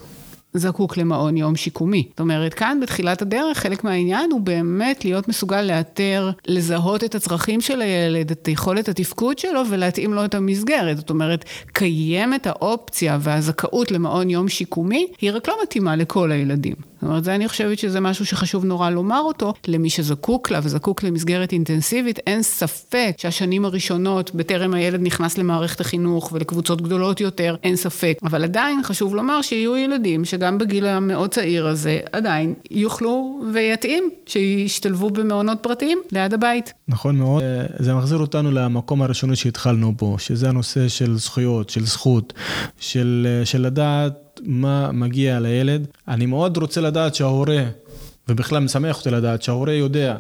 זקוק 0.55 0.97
למעון 0.97 1.37
יום 1.37 1.57
שיקומי. 1.57 2.07
זאת 2.11 2.21
אומרת, 2.21 2.55
כאן 2.55 2.79
בתחילת 2.83 3.23
הדרך, 3.23 3.59
חלק 3.59 3.85
מהעניין 3.85 4.31
הוא 4.31 4.41
באמת 4.41 5.05
להיות 5.05 5.29
מסוגל 5.29 5.63
לאתר, 5.63 6.31
לזהות 6.47 7.05
את 7.05 7.15
הצרכים 7.15 7.61
של 7.61 7.83
הילד, 7.83 8.31
את 8.31 8.49
יכולת 8.49 8.89
התפקוד 8.89 9.39
שלו 9.39 9.63
ולהתאים 9.71 10.15
לו 10.15 10.25
את 10.25 10.35
המסגרת. 10.35 10.97
זאת 10.97 11.11
אומרת, 11.11 11.45
קיימת 11.73 12.47
האופציה 12.47 13.19
והזכאות 13.21 13.91
למעון 13.91 14.31
יום 14.31 14.49
שיקומי, 14.49 15.07
היא 15.21 15.33
רק 15.33 15.49
לא 15.49 15.57
מתאימה 15.63 15.97
לכל 15.97 16.33
הילדים. 16.33 16.89
זאת 17.01 17.09
אומרת, 17.09 17.25
זה 17.25 17.35
אני 17.35 17.49
חושבת 17.49 17.79
שזה 17.79 18.01
משהו 18.01 18.27
שחשוב 18.27 18.65
נורא 18.65 18.91
לומר 18.91 19.21
אותו, 19.21 19.55
למי 19.69 19.91
שזקוק 19.91 20.51
לה 20.51 20.61
וזקוק 20.63 21.03
למסגרת 21.03 21.53
אינטנסיבית, 21.53 22.19
אין 22.19 22.43
ספק 22.43 23.15
שהשנים 23.19 23.65
הראשונות, 23.65 24.35
בטרם 24.35 24.75
הילד 24.75 25.01
נכנס 25.03 25.39
למערכת 25.39 25.81
החינוך 25.81 26.33
ולקבוצות 26.33 26.83
גדולות 26.83 27.21
יותר, 27.21 27.57
אין 27.63 27.77
ספק. 27.77 28.19
אבל 28.23 28.45
עדיין 28.45 28.83
חשוב 28.83 29.15
לומר 29.15 29.43
שיהיו 29.43 29.77
ילדים 29.77 30.25
שגם 30.25 30.59
בגיל 30.59 30.87
המאוד 30.87 31.31
צעיר 31.31 31.67
הזה, 31.67 32.01
עדיין 32.13 32.55
יוכלו 32.71 33.43
ויתאים 33.55 34.11
שישתלבו 34.27 35.11
במעונות 35.11 35.59
פרטיים 35.63 35.99
ליד 36.13 36.35
הבית. 36.35 36.73
נכון 36.89 37.17
מאוד. 37.17 37.43
זה 37.79 37.95
מחזיר 37.95 38.19
אותנו 38.19 38.51
למקום 38.51 39.03
הראשוני 39.03 39.37
שהתחלנו 39.37 39.93
בו, 39.93 40.19
שזה 40.19 40.49
הנושא 40.49 40.89
של 40.89 41.19
זכויות, 41.19 41.71
של 41.71 41.87
זכות, 41.87 42.33
של, 42.79 43.41
של 43.45 43.63
לדעת 43.63 44.30
מה 44.42 44.92
מגיע 44.92 45.40
לילד. 45.40 45.87
אני 46.09 46.26
מאוד 46.26 46.57
רוצה 46.57 46.81
לדעת 46.81 47.14
שההורה 47.14 47.64
ובכלל 48.31 48.59
משמח 48.59 48.99
אותי 48.99 49.11
לדעת 49.11 49.43
שההורה 49.43 49.73
יודע 49.73 50.16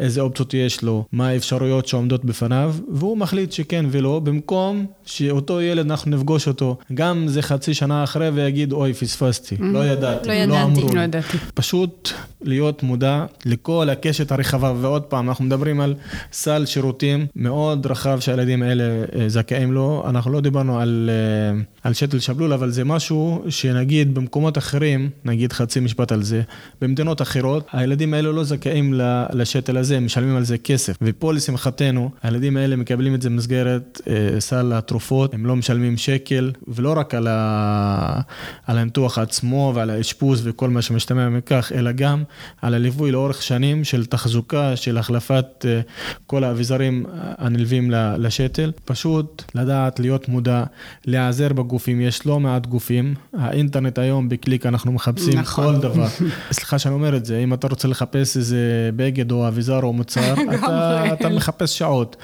איזה 0.00 0.20
אופציות 0.20 0.54
יש 0.54 0.82
לו, 0.82 1.04
מה 1.12 1.28
האפשרויות 1.28 1.86
שעומדות 1.86 2.24
בפניו, 2.24 2.74
והוא 2.88 3.18
מחליט 3.18 3.52
שכן 3.52 3.86
ולא, 3.90 4.18
במקום 4.18 4.86
שאותו 5.04 5.60
ילד 5.60 5.90
אנחנו 5.90 6.10
נפגוש 6.10 6.48
אותו, 6.48 6.76
גם 6.94 7.28
זה 7.28 7.42
חצי 7.42 7.74
שנה 7.74 8.04
אחרי 8.04 8.28
ויגיד, 8.28 8.72
אוי, 8.72 8.94
פספסתי, 8.94 9.54
mm-hmm. 9.54 9.62
לא 9.62 9.86
ידעתי, 9.86 10.28
לא, 10.28 10.44
לא 10.44 10.62
אמרו. 10.62 10.94
לא 10.94 11.00
ידעתי. 11.00 11.38
פשוט 11.54 12.10
להיות 12.42 12.82
מודע 12.82 13.24
לכל 13.46 13.90
הקשת 13.90 14.32
הרחבה, 14.32 14.72
ועוד 14.80 15.02
פעם, 15.02 15.28
אנחנו 15.28 15.44
מדברים 15.44 15.80
על 15.80 15.94
סל 16.32 16.66
שירותים 16.66 17.26
מאוד 17.36 17.86
רחב 17.86 18.20
שהילדים 18.20 18.62
האלה 18.62 18.84
אה, 18.84 19.28
זכאים 19.28 19.72
לו. 19.72 20.04
אנחנו 20.08 20.32
לא 20.32 20.40
דיברנו 20.40 20.80
על, 20.80 21.10
אה, 21.12 21.62
על 21.82 21.92
שתל 21.94 22.18
שבלול, 22.18 22.52
אבל 22.52 22.70
זה 22.70 22.84
משהו 22.84 23.44
שנגיד 23.48 24.14
במקומות 24.14 24.58
אחרים, 24.58 25.10
נגיד 25.24 25.52
חצי 25.52 25.80
משפט 25.80 26.12
על 26.12 26.22
זה, 26.22 26.42
במדינות 26.80 27.22
אחרות, 27.22 27.51
אחרות, 27.58 27.68
הילדים 27.72 28.14
האלו 28.14 28.32
לא 28.32 28.44
זכאים 28.44 28.94
לשתל 29.32 29.76
הזה, 29.76 29.96
הם 29.96 30.04
משלמים 30.06 30.36
על 30.36 30.44
זה 30.44 30.58
כסף. 30.58 30.96
ופה 31.02 31.32
לשמחתנו, 31.32 32.10
הילדים 32.22 32.56
האלה 32.56 32.76
מקבלים 32.76 33.14
את 33.14 33.22
זה 33.22 33.30
במסגרת 33.30 34.00
אה, 34.08 34.40
סל 34.40 34.72
התרופות, 34.72 35.34
הם 35.34 35.46
לא 35.46 35.56
משלמים 35.56 35.96
שקל, 35.96 36.52
ולא 36.68 36.94
רק 36.96 37.14
על, 37.14 37.26
ה... 37.30 38.20
על 38.66 38.78
הניתוח 38.78 39.18
עצמו 39.18 39.72
ועל 39.74 39.90
האשפוז 39.90 40.40
וכל 40.44 40.70
מה 40.70 40.82
שמשתמע 40.82 41.28
מכך, 41.28 41.72
אלא 41.74 41.92
גם 41.92 42.22
על 42.62 42.74
הליווי 42.74 43.10
לאורך 43.10 43.42
שנים 43.42 43.84
של 43.84 44.06
תחזוקה, 44.06 44.76
של 44.76 44.98
החלפת 44.98 45.64
אה, 45.64 45.80
כל 46.26 46.44
האביזרים 46.44 47.06
הנלווים 47.12 47.90
לשתל. 48.18 48.72
פשוט 48.84 49.42
לדעת, 49.54 50.00
להיות 50.00 50.28
מודע, 50.28 50.64
להיעזר 51.06 51.52
בגופים, 51.52 52.00
יש 52.00 52.26
לא 52.26 52.40
מעט 52.40 52.66
גופים. 52.66 53.14
האינטרנט 53.38 53.98
היום 53.98 54.28
בקליק 54.28 54.66
אנחנו 54.66 54.92
מחפשים 54.92 55.38
נכון. 55.38 55.74
כל 55.74 55.80
דבר. 55.80 56.06
סליחה 56.52 56.78
שאני 56.78 56.94
אומר 56.94 57.16
את 57.16 57.24
זה, 57.24 57.31
אם 57.38 57.54
אתה 57.54 57.66
רוצה 57.66 57.88
לחפש 57.88 58.36
איזה 58.36 58.90
בגד 58.96 59.32
או 59.32 59.48
אביזר 59.48 59.82
או 59.82 59.92
מוצר, 59.92 60.34
אתה, 60.54 61.04
אתה 61.12 61.28
מחפש 61.28 61.78
שעות. 61.78 62.16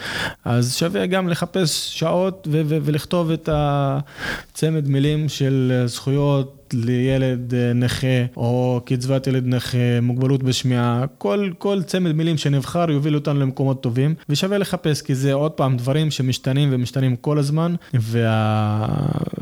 אז 0.45 0.77
שווה 0.77 1.07
גם 1.07 1.29
לחפש 1.29 1.99
שעות 1.99 2.49
ו- 2.51 2.63
ו- 2.65 2.79
ולכתוב 2.83 3.31
את 3.31 3.49
הצמד 3.53 4.89
מילים 4.89 5.29
של 5.29 5.83
זכויות. 5.87 6.58
לילד 6.75 7.55
נכה 7.75 8.25
או 8.37 8.81
קצבת 8.85 9.27
ילד 9.27 9.47
נכה, 9.47 10.01
מוגבלות 10.03 10.43
בשמיעה, 10.43 11.05
כל, 11.19 11.51
כל 11.59 11.83
צמד 11.83 12.13
מילים 12.13 12.37
שנבחר 12.37 12.91
יוביל 12.91 13.15
אותנו 13.15 13.41
למקומות 13.41 13.83
טובים 13.83 14.15
ושווה 14.29 14.59
לחפש 14.59 15.03
כי 15.03 15.15
זה 15.15 15.33
עוד 15.33 15.53
פעם 15.53 15.77
דברים 15.77 16.11
שמשתנים 16.11 16.69
ומשתנים 16.73 17.17
כל 17.17 17.39
הזמן 17.39 17.75
וה... 17.95 18.87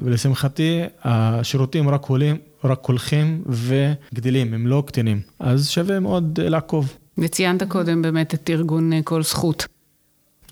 ולשמחתי 0.02 0.82
השירותים 1.04 1.88
רק 1.88 2.06
עולים 2.06 2.36
רק 2.64 2.84
הולכים 2.86 3.42
וגדלים, 3.46 4.54
הם 4.54 4.66
לא 4.66 4.82
קטנים. 4.86 5.20
אז 5.40 5.68
שווה 5.68 6.00
מאוד 6.00 6.40
לעקוב. 6.40 6.96
וציינת 7.18 7.62
קודם 7.62 8.02
באמת 8.02 8.34
את 8.34 8.50
ארגון 8.50 8.90
כל 9.04 9.22
זכות. 9.22 9.66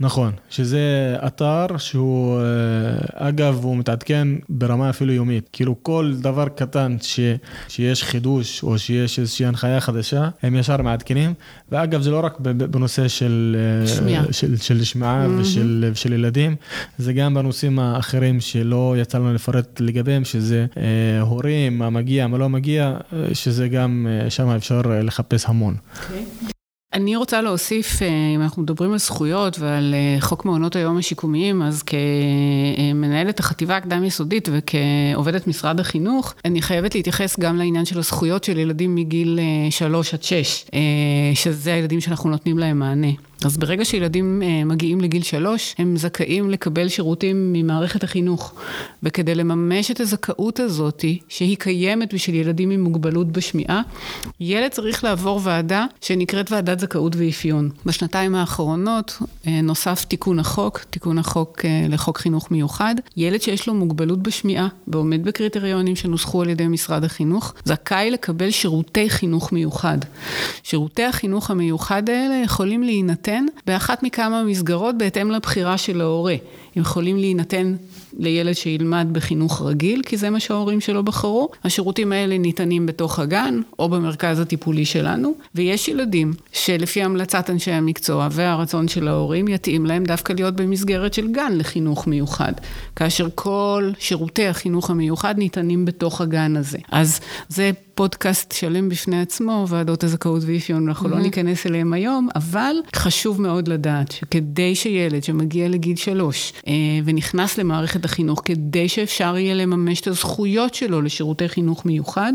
נכון, 0.00 0.32
שזה 0.50 1.16
אתר 1.26 1.66
שהוא, 1.78 2.38
אה, 2.38 3.28
אגב, 3.28 3.60
הוא 3.62 3.76
מתעדכן 3.76 4.28
ברמה 4.48 4.90
אפילו 4.90 5.12
יומית. 5.12 5.48
כאילו 5.52 5.76
כל 5.82 6.12
דבר 6.20 6.48
קטן 6.48 6.96
ש, 7.02 7.20
שיש 7.68 8.04
חידוש 8.04 8.62
או 8.62 8.78
שיש 8.78 9.18
איזושהי 9.18 9.46
הנחיה 9.46 9.80
חדשה, 9.80 10.28
הם 10.42 10.56
ישר 10.56 10.82
מעדכנים. 10.82 11.34
ואגב, 11.72 12.02
זה 12.02 12.10
לא 12.10 12.20
רק 12.24 12.40
בנושא 12.40 13.08
של 13.08 13.56
אה, 13.58 13.86
שמיעה, 13.86 14.24
של, 14.32 14.56
של 14.56 14.84
שמיעה 14.84 15.26
mm-hmm. 15.26 15.40
ושל, 15.40 15.90
ושל 15.92 16.12
ילדים, 16.12 16.56
זה 16.98 17.12
גם 17.12 17.34
בנושאים 17.34 17.78
האחרים 17.78 18.40
שלא 18.40 18.94
יצא 18.98 19.18
לנו 19.18 19.34
לפרט 19.34 19.80
לגביהם, 19.80 20.24
שזה 20.24 20.66
אה, 20.76 21.20
הורים, 21.20 21.78
מה 21.78 21.90
מגיע, 21.90 22.26
מה 22.26 22.38
לא 22.38 22.48
מגיע, 22.48 22.96
שזה 23.32 23.68
גם, 23.68 24.06
שם 24.28 24.48
אפשר 24.48 24.82
לחפש 25.02 25.44
המון. 25.48 25.76
Okay. 25.94 26.53
אני 26.94 27.16
רוצה 27.16 27.42
להוסיף, 27.42 28.02
אה, 28.02 28.08
אם 28.34 28.42
אנחנו 28.42 28.62
מדברים 28.62 28.92
על 28.92 28.98
זכויות 28.98 29.58
ועל 29.58 29.94
אה, 29.94 30.20
חוק 30.20 30.44
מעונות 30.44 30.76
היום 30.76 30.98
השיקומיים, 30.98 31.62
אז 31.62 31.82
כמנהלת 31.82 33.40
החטיבה 33.40 33.76
הקדם-יסודית 33.76 34.48
וכעובדת 34.52 35.46
משרד 35.46 35.80
החינוך, 35.80 36.34
אני 36.44 36.62
חייבת 36.62 36.94
להתייחס 36.94 37.38
גם 37.38 37.56
לעניין 37.56 37.84
של 37.84 37.98
הזכויות 37.98 38.44
של 38.44 38.58
ילדים 38.58 38.94
מגיל 38.94 39.38
3 39.70 40.14
אה, 40.14 40.18
עד 40.18 40.22
6, 40.22 40.64
שזה 41.34 41.74
הילדים 41.74 42.00
שאנחנו 42.00 42.30
נותנים 42.30 42.58
להם 42.58 42.78
מענה. 42.78 43.12
אז 43.44 43.56
ברגע 43.56 43.84
שילדים 43.84 44.42
אה, 44.44 44.64
מגיעים 44.64 45.00
לגיל 45.00 45.22
שלוש, 45.22 45.74
הם 45.78 45.96
זכאים 45.96 46.50
לקבל 46.50 46.88
שירותים 46.88 47.52
ממערכת 47.52 48.04
החינוך. 48.04 48.54
וכדי 49.02 49.34
לממש 49.34 49.90
את 49.90 50.00
הזכאות 50.00 50.60
הזאת, 50.60 51.04
שהיא 51.28 51.56
קיימת 51.56 52.14
בשביל 52.14 52.36
ילדים 52.36 52.70
עם 52.70 52.80
מוגבלות 52.80 53.32
בשמיעה, 53.32 53.82
ילד 54.40 54.70
צריך 54.70 55.04
לעבור 55.04 55.40
ועדה 55.42 55.86
שנקראת 56.00 56.52
ועדת 56.52 56.80
זכאות 56.80 57.16
ואפיון. 57.16 57.70
בשנתיים 57.86 58.34
האחרונות 58.34 59.18
אה, 59.46 59.60
נוסף 59.60 60.04
תיקון 60.04 60.38
החוק, 60.38 60.78
תיקון 60.78 61.18
החוק 61.18 61.64
לחוק 61.88 62.18
חינוך 62.18 62.50
מיוחד. 62.50 62.94
ילד 63.16 63.42
שיש 63.42 63.66
לו 63.66 63.74
מוגבלות 63.74 64.22
בשמיעה 64.22 64.68
ועומד 64.88 65.24
בקריטריונים 65.24 65.96
שנוסחו 65.96 66.42
על 66.42 66.48
ידי 66.48 66.66
משרד 66.66 67.04
החינוך, 67.04 67.54
זכאי 67.64 68.10
לקבל 68.10 68.50
שירותי 68.50 69.10
חינוך 69.10 69.52
מיוחד. 69.52 69.98
שירותי 70.62 71.04
החינוך 71.04 71.50
המיוחד 71.50 72.10
האלה 72.10 72.42
יכולים 72.44 72.82
להינתן 72.82 73.23
באחת 73.66 74.02
מכמה 74.02 74.42
מסגרות 74.44 74.98
בהתאם 74.98 75.30
לבחירה 75.30 75.78
של 75.78 76.00
ההורה. 76.00 76.36
הם 76.76 76.82
יכולים 76.82 77.16
להינתן 77.16 77.74
לילד 78.18 78.52
שילמד 78.52 79.06
בחינוך 79.12 79.62
רגיל, 79.62 80.02
כי 80.06 80.16
זה 80.16 80.30
מה 80.30 80.40
שההורים 80.40 80.80
שלו 80.80 81.02
בחרו. 81.02 81.48
השירותים 81.64 82.12
האלה 82.12 82.38
ניתנים 82.38 82.86
בתוך 82.86 83.18
הגן 83.18 83.60
או 83.78 83.88
במרכז 83.88 84.40
הטיפולי 84.40 84.84
שלנו, 84.84 85.34
ויש 85.54 85.88
ילדים 85.88 86.32
שלפי 86.52 87.02
המלצת 87.02 87.50
אנשי 87.50 87.70
המקצוע 87.72 88.28
והרצון 88.30 88.88
של 88.88 89.08
ההורים, 89.08 89.48
יתאים 89.48 89.86
להם 89.86 90.04
דווקא 90.04 90.32
להיות 90.32 90.56
במסגרת 90.56 91.14
של 91.14 91.32
גן 91.32 91.52
לחינוך 91.56 92.06
מיוחד, 92.06 92.52
כאשר 92.96 93.28
כל 93.34 93.90
שירותי 93.98 94.46
החינוך 94.46 94.90
המיוחד 94.90 95.34
ניתנים 95.38 95.84
בתוך 95.84 96.20
הגן 96.20 96.56
הזה. 96.56 96.78
אז 96.90 97.20
זה 97.48 97.70
פודקאסט 97.94 98.52
שלם 98.52 98.88
בפני 98.88 99.20
עצמו, 99.20 99.66
ועדות 99.68 100.04
הזכאות 100.04 100.42
ואפיון, 100.46 100.88
אנחנו 100.88 101.08
mm-hmm. 101.08 101.12
לא 101.12 101.18
ניכנס 101.18 101.66
אליהם 101.66 101.92
היום, 101.92 102.28
אבל 102.34 102.76
חשוב 102.96 103.40
מאוד 103.40 103.68
לדעת 103.68 104.12
שכדי 104.12 104.74
שילד 104.74 105.24
שמגיע 105.24 105.68
לגיל 105.68 105.96
שלוש 105.96 106.52
אה, 106.66 106.72
ונכנס 107.04 107.58
למערכת 107.58 108.03
החינוך, 108.04 108.42
כדי 108.44 108.88
שאפשר 108.88 109.36
יהיה 109.38 109.54
לממש 109.54 110.00
את 110.00 110.06
הזכויות 110.06 110.74
שלו 110.74 111.02
לשירותי 111.02 111.48
חינוך 111.48 111.86
מיוחד, 111.86 112.32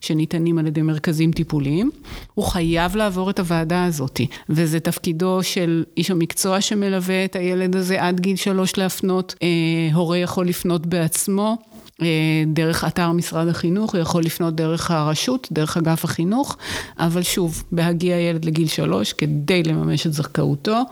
שניתנים 0.00 0.58
על 0.58 0.66
ידי 0.66 0.82
מרכזים 0.82 1.32
טיפוליים, 1.32 1.90
הוא 2.34 2.44
חייב 2.44 2.96
לעבור 2.96 3.30
את 3.30 3.38
הוועדה 3.38 3.84
הזאת, 3.84 4.20
וזה 4.48 4.80
תפקידו 4.80 5.42
של 5.42 5.84
איש 5.96 6.10
המקצוע 6.10 6.60
שמלווה 6.60 7.24
את 7.24 7.36
הילד 7.36 7.76
הזה 7.76 8.02
עד 8.02 8.20
גיל 8.20 8.36
שלוש 8.36 8.76
להפנות, 8.76 9.34
אה, 9.42 9.48
הורה 9.94 10.18
יכול 10.18 10.48
לפנות 10.48 10.86
בעצמו. 10.86 11.56
אה, 12.02 12.06
דרך 12.46 12.84
אתר 12.84 13.12
משרד 13.12 13.48
החינוך, 13.48 13.92
הוא 13.92 14.00
יכול 14.00 14.22
לפנות 14.22 14.54
דרך 14.54 14.90
הרשות, 14.90 15.48
דרך 15.52 15.76
אגף 15.76 16.04
החינוך, 16.04 16.56
אבל 16.98 17.22
שוב, 17.22 17.64
בהגיע 17.72 18.16
ילד 18.16 18.44
לגיל 18.44 18.68
שלוש, 18.68 19.12
כדי 19.12 19.62
לממש 19.62 20.06
את 20.06 20.12
זכאותו, 20.12 20.82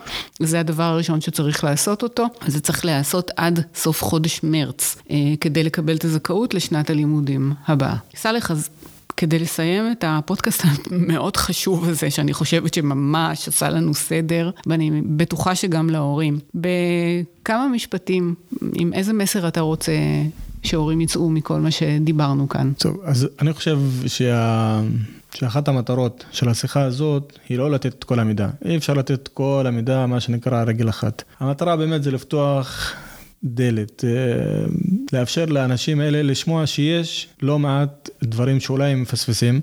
זה 0.40 0.60
הדבר 0.60 0.82
הראשון 0.82 1.20
שצריך 1.20 1.64
לעשות 1.64 2.02
אותו, 2.02 2.26
זה 2.46 2.60
צריך 2.60 2.84
להיעשות 2.84 3.30
עד 3.36 3.60
סוף 3.74 4.02
חודש 4.02 4.40
מרץ, 4.42 4.96
אה, 5.10 5.16
כדי 5.40 5.64
לקבל 5.64 5.96
את 5.96 6.04
הזכאות 6.04 6.54
לשנת 6.54 6.90
הלימודים 6.90 7.52
הבאה. 7.66 7.96
סאלח, 8.16 8.50
אז 8.50 8.68
כדי 9.16 9.38
לסיים 9.38 9.92
את 9.92 10.04
הפודקאסט 10.06 10.62
המאוד 10.90 11.36
חשוב 11.36 11.88
הזה, 11.88 12.10
שאני 12.10 12.32
חושבת 12.32 12.74
שממש 12.74 13.48
עשה 13.48 13.70
לנו 13.70 13.94
סדר, 13.94 14.50
ואני 14.66 15.02
בטוחה 15.04 15.54
שגם 15.54 15.90
להורים. 15.90 16.38
בכמה 16.54 17.68
משפטים, 17.68 18.34
עם 18.74 18.92
איזה 18.92 19.12
מסר 19.12 19.48
אתה 19.48 19.60
רוצה 19.60 19.92
שהורים 20.62 21.00
יצאו 21.00 21.30
מכל 21.30 21.60
מה 21.60 21.70
שדיברנו 21.70 22.48
כאן. 22.48 22.72
טוב, 22.78 23.00
אז 23.04 23.28
אני 23.40 23.52
חושב 23.52 23.78
שה... 24.06 24.80
שאחת 25.34 25.68
המטרות 25.68 26.24
של 26.32 26.48
השיחה 26.48 26.82
הזאת 26.82 27.38
היא 27.48 27.58
לא 27.58 27.70
לתת 27.70 27.94
את 27.98 28.04
כל 28.04 28.20
המידע. 28.20 28.48
אי 28.64 28.76
אפשר 28.76 28.94
לתת 28.94 29.10
את 29.10 29.28
כל 29.28 29.64
המידע, 29.68 30.06
מה 30.06 30.20
שנקרא 30.20 30.64
רגל 30.64 30.88
אחת. 30.88 31.22
המטרה 31.40 31.76
באמת 31.76 32.02
זה 32.02 32.10
לפתוח 32.10 32.92
דלת, 33.44 34.04
אה, 34.04 34.10
לאפשר 35.12 35.44
לאנשים 35.44 36.00
האלה 36.00 36.22
לשמוע 36.22 36.66
שיש 36.66 37.28
לא 37.42 37.58
מעט 37.58 38.10
דברים 38.22 38.60
שאולי 38.60 38.90
הם 38.90 39.02
מפספסים. 39.02 39.60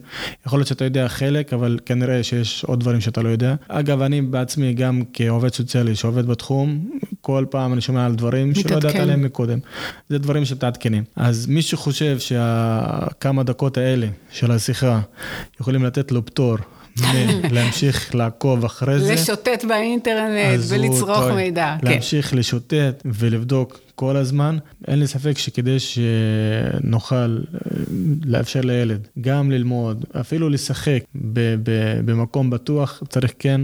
יכול 0.47 0.59
להיות 0.59 0.67
שאתה 0.67 0.85
יודע 0.85 1.07
חלק, 1.07 1.53
אבל 1.53 1.79
כנראה 1.85 2.23
שיש 2.23 2.63
עוד 2.63 2.79
דברים 2.79 3.01
שאתה 3.01 3.21
לא 3.21 3.29
יודע. 3.29 3.55
אגב, 3.67 4.01
אני 4.01 4.21
בעצמי 4.21 4.73
גם 4.73 5.01
כעובד 5.13 5.53
סוציאלי 5.53 5.95
שעובד 5.95 6.25
בתחום, 6.25 6.89
כל 7.21 7.45
פעם 7.49 7.73
אני 7.73 7.81
שומע 7.81 8.05
על 8.05 8.15
דברים 8.15 8.49
מתעדכן. 8.49 8.69
שלא 8.69 8.77
ידעת 8.77 8.95
עליהם 8.95 9.21
מקודם. 9.21 9.59
זה 10.09 10.17
דברים 10.17 10.45
שמתעדכנים. 10.45 11.03
אז 11.15 11.47
מי 11.47 11.61
שחושב 11.61 12.19
שהכמה 12.19 13.43
דקות 13.43 13.77
האלה 13.77 14.07
של 14.31 14.51
השיחה 14.51 15.01
יכולים 15.61 15.83
לתת 15.83 16.11
לו 16.11 16.25
פטור 16.25 16.57
להמשיך 17.51 18.15
לעקוב 18.15 18.65
אחרי 18.65 18.99
זה. 18.99 19.13
לשוטט 19.13 19.65
באינטרנט 19.65 20.59
ולצרוך 20.67 21.23
מידע. 21.35 21.75
כן. 21.81 21.87
להמשיך. 21.87 22.33
לשוטט 22.33 23.01
ולבדוק 23.05 23.79
כל 23.95 24.17
הזמן. 24.17 24.57
אין 24.87 24.99
לי 24.99 25.07
ספק 25.07 25.37
שכדי 25.37 25.77
שנוכל 25.79 27.15
אה, 27.15 27.39
לאפשר 28.25 28.61
לילד 28.61 29.07
גם 29.21 29.51
ללמוד, 29.51 30.05
אפילו 30.19 30.49
לשחק 30.49 31.03
במקום 32.05 32.49
בטוח, 32.49 33.03
צריך 33.09 33.33
כן 33.39 33.61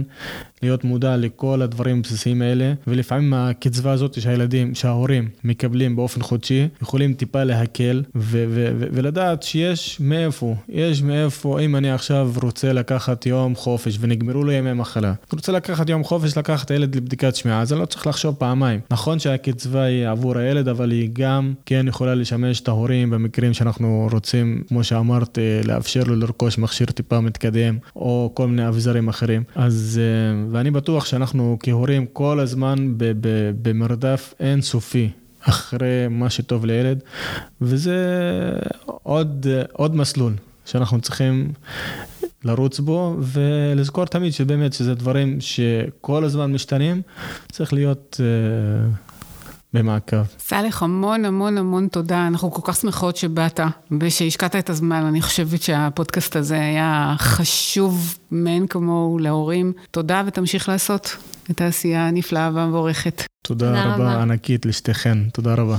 להיות 0.62 0.84
מודע 0.84 1.16
לכל 1.16 1.62
הדברים 1.62 1.98
הבסיסיים 1.98 2.42
האלה, 2.42 2.72
ולפעמים 2.86 3.34
הקצבה 3.34 3.92
הזאת 3.92 4.20
שהילדים, 4.20 4.74
שההורים 4.74 5.28
מקבלים 5.44 5.96
באופן 5.96 6.22
חודשי, 6.22 6.68
יכולים 6.82 7.14
טיפה 7.14 7.44
להקל 7.44 8.02
ו- 8.14 8.44
ו- 8.48 8.70
ו- 8.78 8.86
ולדעת 8.92 9.42
שיש 9.42 10.00
מאיפה, 10.00 10.54
יש 10.68 11.02
מאיפה, 11.02 11.60
אם 11.60 11.76
אני 11.76 11.90
עכשיו 11.90 12.32
רוצה 12.42 12.72
לקחת 12.72 13.26
יום 13.26 13.54
חופש 13.54 13.98
ונגמרו 14.00 14.44
לו 14.44 14.52
ימי 14.52 14.72
מחלה, 14.72 15.12
רוצה 15.32 15.52
לקחת 15.52 15.88
יום 15.88 16.04
חופש, 16.04 16.38
לקחת 16.38 16.70
הילד 16.70 16.94
לבדיקת 16.96 17.36
שמיעה, 17.36 17.60
אז 17.60 17.72
אני 17.72 17.80
לא 17.80 17.86
צריך 17.86 18.06
לחשוב 18.06 18.34
פעמיים. 18.34 18.80
נכון 18.90 19.18
שהקצבה 19.18 19.82
היא 19.82 20.08
עבור 20.20 20.38
הילד, 20.38 20.68
אבל 20.68 20.90
היא 20.90 21.10
גם 21.12 21.52
כן 21.66 21.88
יכולה 21.88 22.14
לשמש 22.14 22.60
את 22.60 22.68
ההורים 22.68 23.10
במקרים 23.10 23.54
שאנחנו 23.54 24.08
רוצים, 24.12 24.62
כמו 24.68 24.84
שאמרת, 24.84 25.38
לאפשר 25.64 26.02
לו 26.02 26.16
לרכוש 26.16 26.58
מכשיר 26.58 26.86
טיפה 26.86 27.20
מתקדם, 27.20 27.78
או 27.96 28.30
כל 28.34 28.46
מיני 28.46 28.68
אביזרים 28.68 29.08
אחרים. 29.08 29.42
אז, 29.54 30.00
אה, 30.02 30.44
ואני 30.52 30.70
בטוח 30.70 31.04
שאנחנו 31.04 31.56
כהורים 31.62 32.06
כל 32.12 32.40
הזמן 32.40 32.94
במרדף 33.62 34.34
אינסופי 34.40 35.10
אחרי 35.40 36.06
מה 36.10 36.30
שטוב 36.30 36.66
לילד, 36.66 37.02
וזה 37.60 37.96
עוד, 38.84 39.46
עוד 39.72 39.96
מסלול 39.96 40.32
שאנחנו 40.66 41.00
צריכים 41.00 41.52
לרוץ 42.44 42.80
בו 42.80 43.16
ולזכור 43.20 44.04
תמיד 44.04 44.32
שבאמת 44.32 44.72
שזה 44.72 44.94
דברים 44.94 45.40
שכל 45.40 46.24
הזמן 46.24 46.52
משתנים, 46.52 47.02
צריך 47.52 47.72
להיות... 47.72 48.20
Uh, 48.20 49.09
במעקב. 49.74 50.22
סאלח, 50.38 50.82
המון 50.82 51.24
המון 51.24 51.58
המון 51.58 51.88
תודה. 51.88 52.26
אנחנו 52.26 52.50
כל 52.50 52.72
כך 52.72 52.76
שמחות 52.76 53.16
שבאת 53.16 53.60
ושהשקעת 54.00 54.56
את 54.56 54.70
הזמן. 54.70 55.04
אני 55.04 55.22
חושבת 55.22 55.62
שהפודקאסט 55.62 56.36
הזה 56.36 56.60
היה 56.60 57.14
חשוב 57.18 58.18
מאין 58.30 58.66
כמוהו 58.66 59.18
להורים. 59.18 59.72
תודה 59.90 60.22
ותמשיך 60.26 60.68
לעשות 60.68 61.16
את 61.50 61.60
העשייה 61.60 62.08
הנפלאה 62.08 62.50
והמבורכת. 62.54 63.22
תודה, 63.42 63.66
תודה 63.66 63.84
רבה, 63.84 63.94
רבה 63.94 64.22
ענקית 64.22 64.66
לשתיכן. 64.66 65.18
תודה 65.32 65.54
רבה. 65.54 65.76